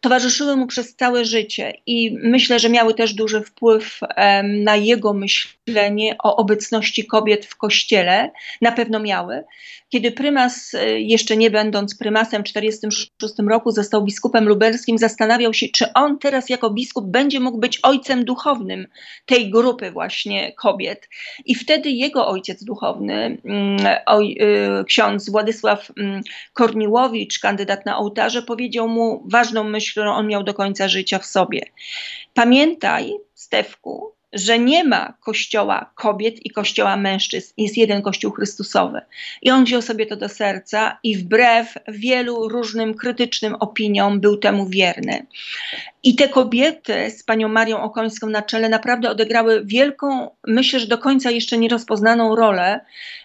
towarzyszyły 0.00 0.56
mu 0.56 0.66
przez 0.66 0.96
całe 0.96 1.24
życie 1.24 1.74
i 1.86 2.18
myślę, 2.22 2.58
że 2.58 2.68
miały 2.68 2.94
też 2.94 3.14
duży 3.14 3.40
wpływ 3.40 4.00
na 4.42 4.76
jego 4.76 5.12
myślenie 5.12 6.16
o 6.22 6.36
obecności 6.36 7.06
kobiet 7.06 7.46
w 7.46 7.56
kościele. 7.56 8.30
Na 8.60 8.72
pewno 8.72 9.00
miały. 9.00 9.44
Kiedy 9.88 10.12
prymas, 10.12 10.74
e, 10.74 11.00
jeszcze 11.00 11.36
nie 11.36 11.50
będąc 11.50 11.98
prymasem 11.98 12.42
w 12.42 12.46
1946 12.46 13.48
roku, 13.48 13.70
został 13.70 14.04
biskupem 14.04 14.48
lubelskim, 14.48 14.98
zastanawiał 14.98 15.54
się, 15.54 15.66
czy 15.68 15.92
on 15.92 16.18
teraz 16.18 16.50
jako 16.50 16.70
biskup 16.70 17.06
będzie 17.06 17.40
mógł 17.40 17.58
być 17.58 17.80
ojcem 17.82 18.24
duchownym 18.24 18.86
tej 19.26 19.50
grupy 19.50 19.90
właśnie 19.90 20.52
kobiet. 20.52 21.08
I 21.44 21.54
wtedy 21.54 21.90
jego 21.90 22.28
ojciec 22.28 22.64
duchowny, 22.64 23.38
mm, 23.44 23.86
y, 24.80 24.84
ksiądz 24.86 25.30
Władysław 25.30 25.92
mm, 25.98 26.20
Korniłowicz, 26.52 27.38
kandydat 27.38 27.86
na 27.86 27.98
ołtarze, 27.98 28.42
powiedział 28.42 28.88
mu 28.88 29.22
ważną 29.26 29.64
myśl, 29.64 29.95
którą 29.96 30.14
on 30.14 30.26
miał 30.26 30.44
do 30.44 30.54
końca 30.54 30.88
życia 30.88 31.18
w 31.18 31.26
sobie. 31.26 31.60
Pamiętaj, 32.34 33.14
Stewku, 33.34 34.12
że 34.32 34.58
nie 34.58 34.84
ma 34.84 35.14
kościoła 35.20 35.92
kobiet 35.94 36.46
i 36.46 36.50
kościoła 36.50 36.96
mężczyzn, 36.96 37.52
jest 37.56 37.76
jeden 37.76 38.02
kościół 38.02 38.32
Chrystusowy. 38.32 39.00
I 39.42 39.50
on 39.50 39.64
wziął 39.64 39.82
sobie 39.82 40.06
to 40.06 40.16
do 40.16 40.28
serca 40.28 40.98
i 41.02 41.16
wbrew 41.16 41.74
wielu 41.88 42.48
różnym 42.48 42.94
krytycznym 42.94 43.54
opiniom 43.54 44.20
był 44.20 44.36
temu 44.36 44.66
wierny. 44.66 45.26
I 46.06 46.14
te 46.14 46.28
kobiety 46.28 47.10
z 47.10 47.22
panią 47.22 47.48
Marią 47.48 47.82
Okońską 47.82 48.26
na 48.26 48.42
czele 48.42 48.68
naprawdę 48.68 49.10
odegrały 49.10 49.64
wielką, 49.64 50.30
myślę, 50.46 50.80
że 50.80 50.86
do 50.86 50.98
końca 50.98 51.30
jeszcze 51.30 51.58
nierozpoznaną 51.58 52.36
rolę, 52.36 52.80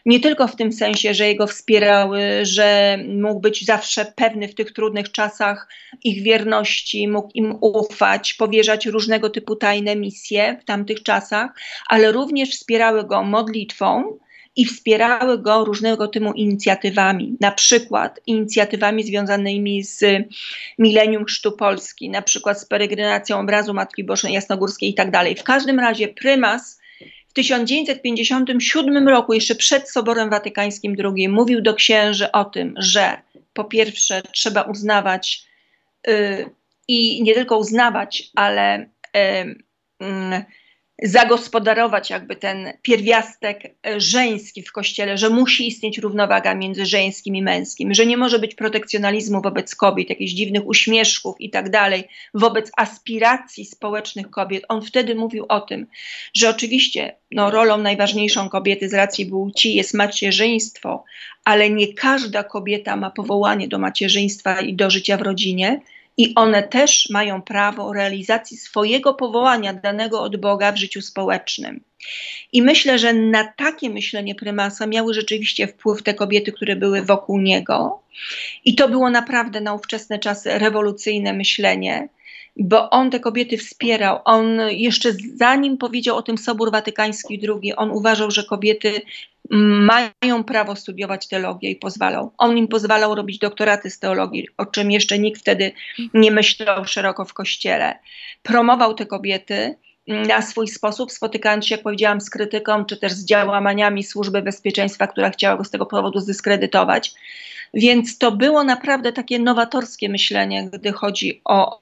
nie 0.06 0.20
tylko 0.20 0.48
w 0.48 0.56
tym 0.56 0.72
sensie, 0.72 1.14
że 1.14 1.28
jego 1.28 1.48
wspierały, 1.48 2.22
że 2.42 2.98
mógł 3.08 3.40
być 3.40 3.66
zawsze 3.66 4.06
pewny 4.16 4.48
w 4.48 4.56
tych 4.56 4.74
trudnych 4.74 5.12
czasach 5.12 5.68
ich 6.04 6.24
wierności, 6.24 7.08
mógł 7.08 7.30
im 7.34 7.58
ufać, 7.62 8.34
powierzać 8.34 8.86
różnego 8.86 9.30
typu 9.30 9.56
tajne 9.56 9.96
misje 9.96 10.58
w 10.62 10.66
tamtych 10.66 11.04
czasach, 11.04 11.52
ale 11.88 12.12
również 12.12 12.50
wspierały 12.50 13.04
go 13.04 13.24
modlitwą 13.24 14.18
i 14.56 14.66
wspierały 14.66 15.40
go 15.40 15.66
różnego 15.66 16.08
typu 16.08 16.34
inicjatywami, 16.34 17.38
na 17.40 17.52
przykład 17.52 18.20
inicjatywami 18.26 19.04
związanymi 19.04 19.84
z 19.84 20.04
milenium 20.80 21.26
Chrztu 21.26 21.52
Polski, 21.52 22.10
na 22.10 22.22
przykład 22.22 22.62
z 22.62 22.66
peregrinacją 22.66 23.40
obrazu 23.40 23.74
Matki 23.74 24.04
Bożej 24.04 24.34
Jasnogórskiej 24.34 24.90
i 24.90 24.94
tak 24.94 25.12
dalej. 25.12 25.36
W 25.36 25.44
każdym 25.44 25.80
razie 25.80 26.08
prymas 26.08 26.82
w 27.28 27.34
1957 27.34 29.08
roku, 29.08 29.34
jeszcze 29.34 29.56
przed 29.56 29.90
Soborem 29.90 30.30
Watykańskim 30.30 30.96
II, 31.04 31.30
mówił 31.30 31.62
do 31.62 31.74
księży 31.74 32.32
o 32.32 32.46
tym, 32.46 32.74
że 32.78 33.22
po 33.54 33.64
pierwsze 33.64 34.22
trzeba 34.32 34.62
uznawać 34.62 35.46
yy, 36.08 36.50
i 36.88 37.24
nie 37.24 37.34
tylko 37.34 37.58
uznawać, 37.58 38.24
ale 38.36 38.90
yy, 39.14 39.56
yy, 40.00 40.46
zagospodarować 41.02 42.10
jakby 42.10 42.36
ten 42.36 42.74
pierwiastek 42.82 43.76
e, 43.86 44.00
żeński 44.00 44.64
w 44.64 44.72
kościele, 44.72 45.18
że 45.18 45.30
musi 45.30 45.68
istnieć 45.68 45.98
równowaga 45.98 46.56
między 46.56 46.86
żeńskim 46.86 47.36
i 47.36 47.42
męskim, 47.42 47.94
że 47.94 48.06
nie 48.06 48.18
może 48.18 48.40
być 48.40 48.56
protekcjonalizmu 48.56 49.42
wobec 49.42 49.76
kobiet, 49.76 50.10
jakichś 50.10 50.32
dziwnych 50.32 50.68
uśmieszków 50.68 51.36
i 51.40 51.50
tak 51.50 51.70
dalej, 51.70 52.04
wobec 52.34 52.72
aspiracji 52.78 53.66
społecznych 53.66 54.30
kobiet. 54.30 54.66
On 54.70 54.82
wtedy 54.82 55.16
mówił 55.16 55.46
o 55.50 55.62
tym, 55.62 55.88
że 56.34 56.50
oczywiście 56.50 57.16
no, 57.32 57.52
rolą 57.52 57.78
najważniejszą 57.78 58.50
kobiety 58.50 58.90
z 58.90 58.94
racji 58.94 59.26
płci 59.26 59.76
jest 59.76 59.94
macierzyństwo, 59.94 61.04
ale 61.44 61.70
nie 61.70 61.94
każda 61.94 62.44
kobieta 62.44 62.96
ma 62.96 63.12
powołanie 63.12 63.68
do 63.68 63.80
macierzyństwa 63.80 64.62
i 64.62 64.74
do 64.74 64.90
życia 64.90 65.18
w 65.18 65.22
rodzinie 65.22 65.82
i 66.18 66.36
one 66.36 66.64
też 66.64 67.10
mają 67.10 67.42
prawo 67.42 67.94
realizacji 67.94 68.58
swojego 68.58 69.14
powołania 69.14 69.74
danego 69.74 70.22
od 70.22 70.38
Boga 70.38 70.72
w 70.72 70.78
życiu 70.78 71.02
społecznym. 71.02 71.84
I 72.54 72.62
myślę, 72.62 73.00
że 73.00 73.14
na 73.14 73.54
takie 73.58 73.90
myślenie 73.90 74.36
prymasa 74.36 74.88
miały 74.88 75.14
rzeczywiście 75.14 75.68
wpływ 75.68 76.04
te 76.04 76.14
kobiety, 76.14 76.52
które 76.52 76.76
były 76.76 77.02
wokół 77.02 77.42
niego. 77.42 78.02
I 78.66 78.76
to 78.76 78.90
było 78.90 79.10
naprawdę 79.10 79.62
na 79.62 79.74
ówczesne 79.74 80.20
czasy 80.20 80.60
rewolucyjne 80.60 81.34
myślenie 81.34 82.10
bo 82.58 82.90
on 82.90 83.12
te 83.12 83.20
kobiety 83.20 83.58
wspierał. 83.58 84.20
On 84.26 84.60
jeszcze 84.70 85.10
zanim 85.36 85.78
powiedział 85.78 86.18
o 86.18 86.22
tym 86.22 86.38
Sobór 86.38 86.72
Watykański 86.72 87.42
II, 87.48 87.76
on 87.76 87.92
uważał, 87.92 88.32
że 88.32 88.44
kobiety 88.44 89.02
mają 89.50 90.44
prawo 90.46 90.76
studiować 90.76 91.28
teologię 91.28 91.72
i 91.72 91.76
pozwalał. 91.76 92.32
On 92.38 92.58
im 92.58 92.68
pozwalał 92.68 93.16
robić 93.16 93.38
doktoraty 93.38 93.90
z 93.90 94.00
teologii, 94.00 94.48
o 94.58 94.66
czym 94.66 94.92
jeszcze 94.92 95.20
nikt 95.20 95.42
wtedy 95.42 95.72
nie 96.14 96.32
myślał 96.32 96.86
szeroko 96.86 97.26
w 97.26 97.34
kościele. 97.34 98.00
Promował 98.44 98.94
te 98.94 99.06
kobiety 99.06 99.76
na 100.08 100.42
swój 100.42 100.68
sposób, 100.68 101.12
spotykając 101.12 101.68
się, 101.68 101.76
jak 101.76 101.84
powiedziałam, 101.84 102.22
z 102.22 102.30
krytyką, 102.30 102.86
czy 102.86 102.98
też 102.98 103.12
z 103.12 103.26
działaniami 103.26 104.04
służby 104.04 104.42
bezpieczeństwa, 104.42 105.08
która 105.08 105.30
chciała 105.30 105.58
go 105.58 105.64
z 105.64 105.70
tego 105.70 105.86
powodu 105.86 106.20
zdyskredytować. 106.20 107.14
Więc 107.74 108.18
to 108.18 108.32
było 108.32 108.64
naprawdę 108.64 109.14
takie 109.14 109.40
nowatorskie 109.40 110.10
myślenie, 110.10 110.70
gdy 110.74 110.92
chodzi 110.92 111.42
o 111.46 111.82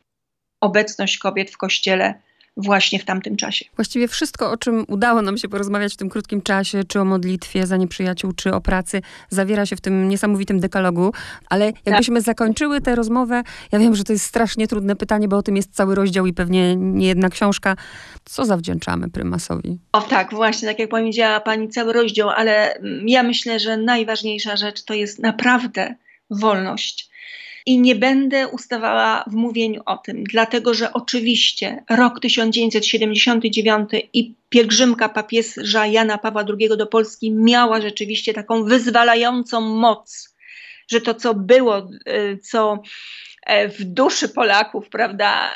obecność 0.61 1.17
kobiet 1.17 1.51
w 1.51 1.57
kościele 1.57 2.13
właśnie 2.59 2.99
w 2.99 3.05
tamtym 3.05 3.35
czasie. 3.35 3.65
Właściwie 3.75 4.07
wszystko, 4.07 4.51
o 4.51 4.57
czym 4.57 4.85
udało 4.87 5.21
nam 5.21 5.37
się 5.37 5.49
porozmawiać 5.49 5.93
w 5.93 5.97
tym 5.97 6.09
krótkim 6.09 6.41
czasie, 6.41 6.83
czy 6.83 6.99
o 6.99 7.05
modlitwie 7.05 7.67
za 7.67 7.77
nieprzyjaciół, 7.77 8.31
czy 8.31 8.53
o 8.53 8.61
pracy, 8.61 9.01
zawiera 9.29 9.65
się 9.65 9.75
w 9.75 9.81
tym 9.81 10.09
niesamowitym 10.09 10.59
dekalogu. 10.59 11.11
Ale 11.49 11.73
jakbyśmy 11.85 12.15
tak. 12.15 12.23
zakończyły 12.23 12.81
tę 12.81 12.95
rozmowę, 12.95 13.43
ja 13.71 13.79
wiem, 13.79 13.95
że 13.95 14.03
to 14.03 14.13
jest 14.13 14.25
strasznie 14.25 14.67
trudne 14.67 14.95
pytanie, 14.95 15.27
bo 15.27 15.37
o 15.37 15.43
tym 15.43 15.55
jest 15.55 15.75
cały 15.75 15.95
rozdział 15.95 16.25
i 16.25 16.33
pewnie 16.33 16.75
nie 16.75 17.07
jedna 17.07 17.29
książka. 17.29 17.75
Co 18.25 18.45
zawdzięczamy 18.45 19.09
prymasowi? 19.09 19.79
O 19.91 20.01
tak, 20.01 20.31
właśnie, 20.33 20.67
tak 20.67 20.79
jak 20.79 20.89
powiedziała 20.89 21.39
pani, 21.39 21.69
cały 21.69 21.93
rozdział, 21.93 22.29
ale 22.29 22.79
ja 23.05 23.23
myślę, 23.23 23.59
że 23.59 23.77
najważniejsza 23.77 24.55
rzecz 24.55 24.83
to 24.83 24.93
jest 24.93 25.19
naprawdę 25.19 25.95
wolność 26.29 27.08
i 27.69 27.79
nie 27.79 27.95
będę 27.95 28.47
ustawała 28.47 29.23
w 29.27 29.33
mówieniu 29.33 29.81
o 29.85 29.97
tym, 29.97 30.23
dlatego 30.23 30.73
że 30.73 30.93
oczywiście 30.93 31.83
rok 31.89 32.19
1979 32.19 33.89
i 34.13 34.35
pielgrzymka 34.49 35.09
papieża 35.09 35.85
Jana 35.85 36.17
Pawła 36.17 36.43
II 36.59 36.69
do 36.77 36.87
Polski 36.87 37.31
miała 37.31 37.81
rzeczywiście 37.81 38.33
taką 38.33 38.63
wyzwalającą 38.63 39.61
moc, 39.61 40.35
że 40.91 41.01
to, 41.01 41.13
co 41.13 41.33
było, 41.33 41.77
e, 41.77 42.37
co 42.37 42.81
e, 43.45 43.69
w 43.69 43.83
duszy 43.83 44.29
Polaków, 44.29 44.89
prawda, 44.89 45.51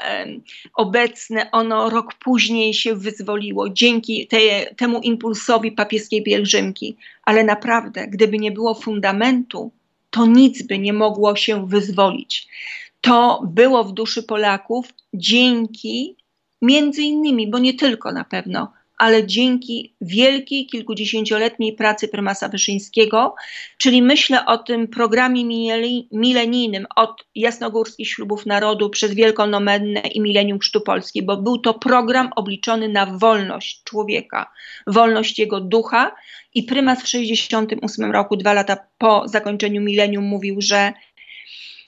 obecne, 0.74 1.52
ono 1.52 1.90
rok 1.90 2.14
później 2.14 2.74
się 2.74 2.96
wyzwoliło 2.96 3.70
dzięki 3.70 4.28
te, 4.28 4.38
temu 4.76 5.00
impulsowi 5.00 5.72
papieskiej 5.72 6.24
pielgrzymki. 6.24 6.98
Ale 7.24 7.44
naprawdę, 7.44 8.08
gdyby 8.08 8.40
nie 8.40 8.52
było 8.52 8.74
fundamentu, 8.74 9.72
to 10.14 10.26
nic 10.26 10.64
by 10.68 10.80
nie 10.80 10.94
mogło 10.94 11.36
się 11.36 11.68
wyzwolić. 11.68 12.48
To 13.02 13.42
było 13.46 13.84
w 13.84 13.94
duszy 13.94 14.24
Polaków 14.24 14.94
dzięki 15.14 16.18
między 16.62 17.02
innymi, 17.02 17.50
bo 17.50 17.60
nie 17.60 17.74
tylko 17.74 18.12
na 18.12 18.24
pewno, 18.24 18.74
ale 19.04 19.28
dzięki 19.28 19.96
wielkiej, 20.02 20.66
kilkudziesięcioletniej 20.66 21.74
pracy 21.74 22.08
prymasa 22.08 22.50
Wyszyńskiego, 22.50 23.36
czyli 23.78 24.02
myślę 24.02 24.46
o 24.46 24.58
tym 24.58 24.88
programie 24.88 25.46
milenijnym 26.12 26.86
od 26.96 27.26
jasnogórskich 27.36 28.10
ślubów 28.10 28.46
narodu 28.46 28.90
przez 28.90 29.14
Wielką 29.14 29.52
i 30.14 30.22
Milenium 30.22 30.60
Chrztu 30.60 30.82
Polski, 30.82 31.22
bo 31.22 31.38
był 31.38 31.58
to 31.58 31.74
program 31.74 32.30
obliczony 32.36 32.90
na 32.90 33.06
wolność 33.06 33.84
człowieka, 33.84 34.52
wolność 34.88 35.40
jego 35.40 35.62
ducha 35.62 36.16
i 36.54 36.64
prymas 36.64 37.00
w 37.00 37.04
1968 37.04 38.12
roku, 38.12 38.38
dwa 38.38 38.54
lata 38.54 38.78
po 38.98 39.28
zakończeniu 39.28 39.82
milenium, 39.82 40.24
mówił, 40.24 40.56
że 40.62 40.94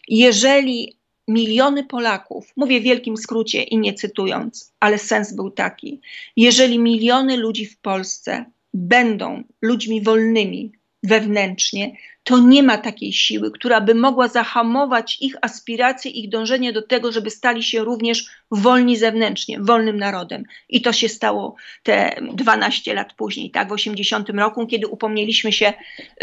jeżeli 0.07 0.94
miliony 1.27 1.83
Polaków, 1.83 2.53
mówię 2.55 2.79
w 2.79 2.83
wielkim 2.83 3.17
skrócie 3.17 3.63
i 3.63 3.77
nie 3.77 3.93
cytując, 3.93 4.73
ale 4.79 4.97
sens 4.97 5.33
był 5.33 5.51
taki, 5.51 6.01
jeżeli 6.35 6.79
miliony 6.79 7.37
ludzi 7.37 7.65
w 7.65 7.77
Polsce 7.77 8.45
będą 8.73 9.43
ludźmi 9.61 10.01
wolnymi 10.01 10.71
wewnętrznie, 11.03 11.95
to 12.23 12.39
nie 12.39 12.63
ma 12.63 12.77
takiej 12.77 13.13
siły, 13.13 13.51
która 13.51 13.81
by 13.81 13.95
mogła 13.95 14.27
zahamować 14.27 15.17
ich 15.21 15.35
aspiracje, 15.41 16.11
ich 16.11 16.29
dążenie 16.29 16.73
do 16.73 16.81
tego, 16.81 17.11
żeby 17.11 17.29
stali 17.29 17.63
się 17.63 17.83
również 17.83 18.25
wolni 18.51 18.97
zewnętrznie, 18.97 19.59
wolnym 19.59 19.97
narodem. 19.97 20.43
I 20.69 20.81
to 20.81 20.93
się 20.93 21.09
stało 21.09 21.55
te 21.83 22.15
12 22.33 22.93
lat 22.93 23.13
później, 23.13 23.51
tak, 23.51 23.69
w 23.69 23.71
80 23.71 24.29
roku, 24.29 24.67
kiedy 24.67 24.87
upomnieliśmy 24.87 25.51
się 25.51 25.73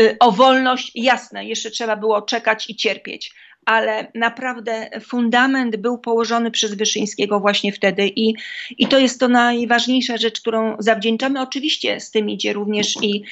y, 0.00 0.16
o 0.20 0.32
wolność. 0.32 0.92
Jasne, 0.94 1.44
jeszcze 1.44 1.70
trzeba 1.70 1.96
było 1.96 2.22
czekać 2.22 2.70
i 2.70 2.76
cierpieć, 2.76 3.34
ale 3.64 4.06
naprawdę 4.14 4.90
fundament 5.00 5.76
był 5.76 5.98
położony 5.98 6.50
przez 6.50 6.74
Wyszyńskiego 6.74 7.40
właśnie 7.40 7.72
wtedy 7.72 8.08
i, 8.16 8.34
i 8.78 8.88
to 8.88 8.98
jest 8.98 9.20
to 9.20 9.28
najważniejsza 9.28 10.16
rzecz, 10.16 10.40
którą 10.40 10.76
zawdzięczamy. 10.78 11.40
Oczywiście 11.40 12.00
z 12.00 12.10
tym 12.10 12.30
idzie 12.30 12.52
również 12.52 12.96
i 13.02 13.22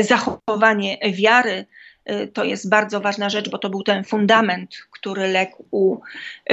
zachowanie 0.00 0.98
wiary. 1.12 1.66
E, 2.04 2.26
To 2.26 2.44
jest 2.44 2.68
bardzo 2.68 3.00
ważna 3.00 3.30
rzecz, 3.30 3.50
bo 3.50 3.58
to 3.58 3.70
był 3.70 3.82
ten 3.82 4.04
fundament, 4.04 4.76
który 4.90 5.28
legł 5.28 5.64
u 5.70 5.96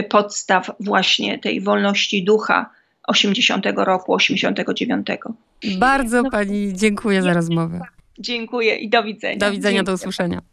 podstaw 0.09 0.71
właśnie 0.79 1.39
tej 1.39 1.61
wolności 1.61 2.23
ducha 2.23 2.69
80 3.07 3.65
roku, 3.75 4.13
89. 4.13 5.07
Bardzo 5.79 6.23
pani 6.31 6.73
dziękuję 6.73 7.21
za 7.21 7.33
rozmowę. 7.33 7.81
Dziękuję 8.19 8.75
i 8.75 8.89
do 8.89 9.03
widzenia. 9.03 9.37
Do 9.37 9.51
widzenia, 9.51 9.83
do 9.83 9.93
usłyszenia. 9.93 10.41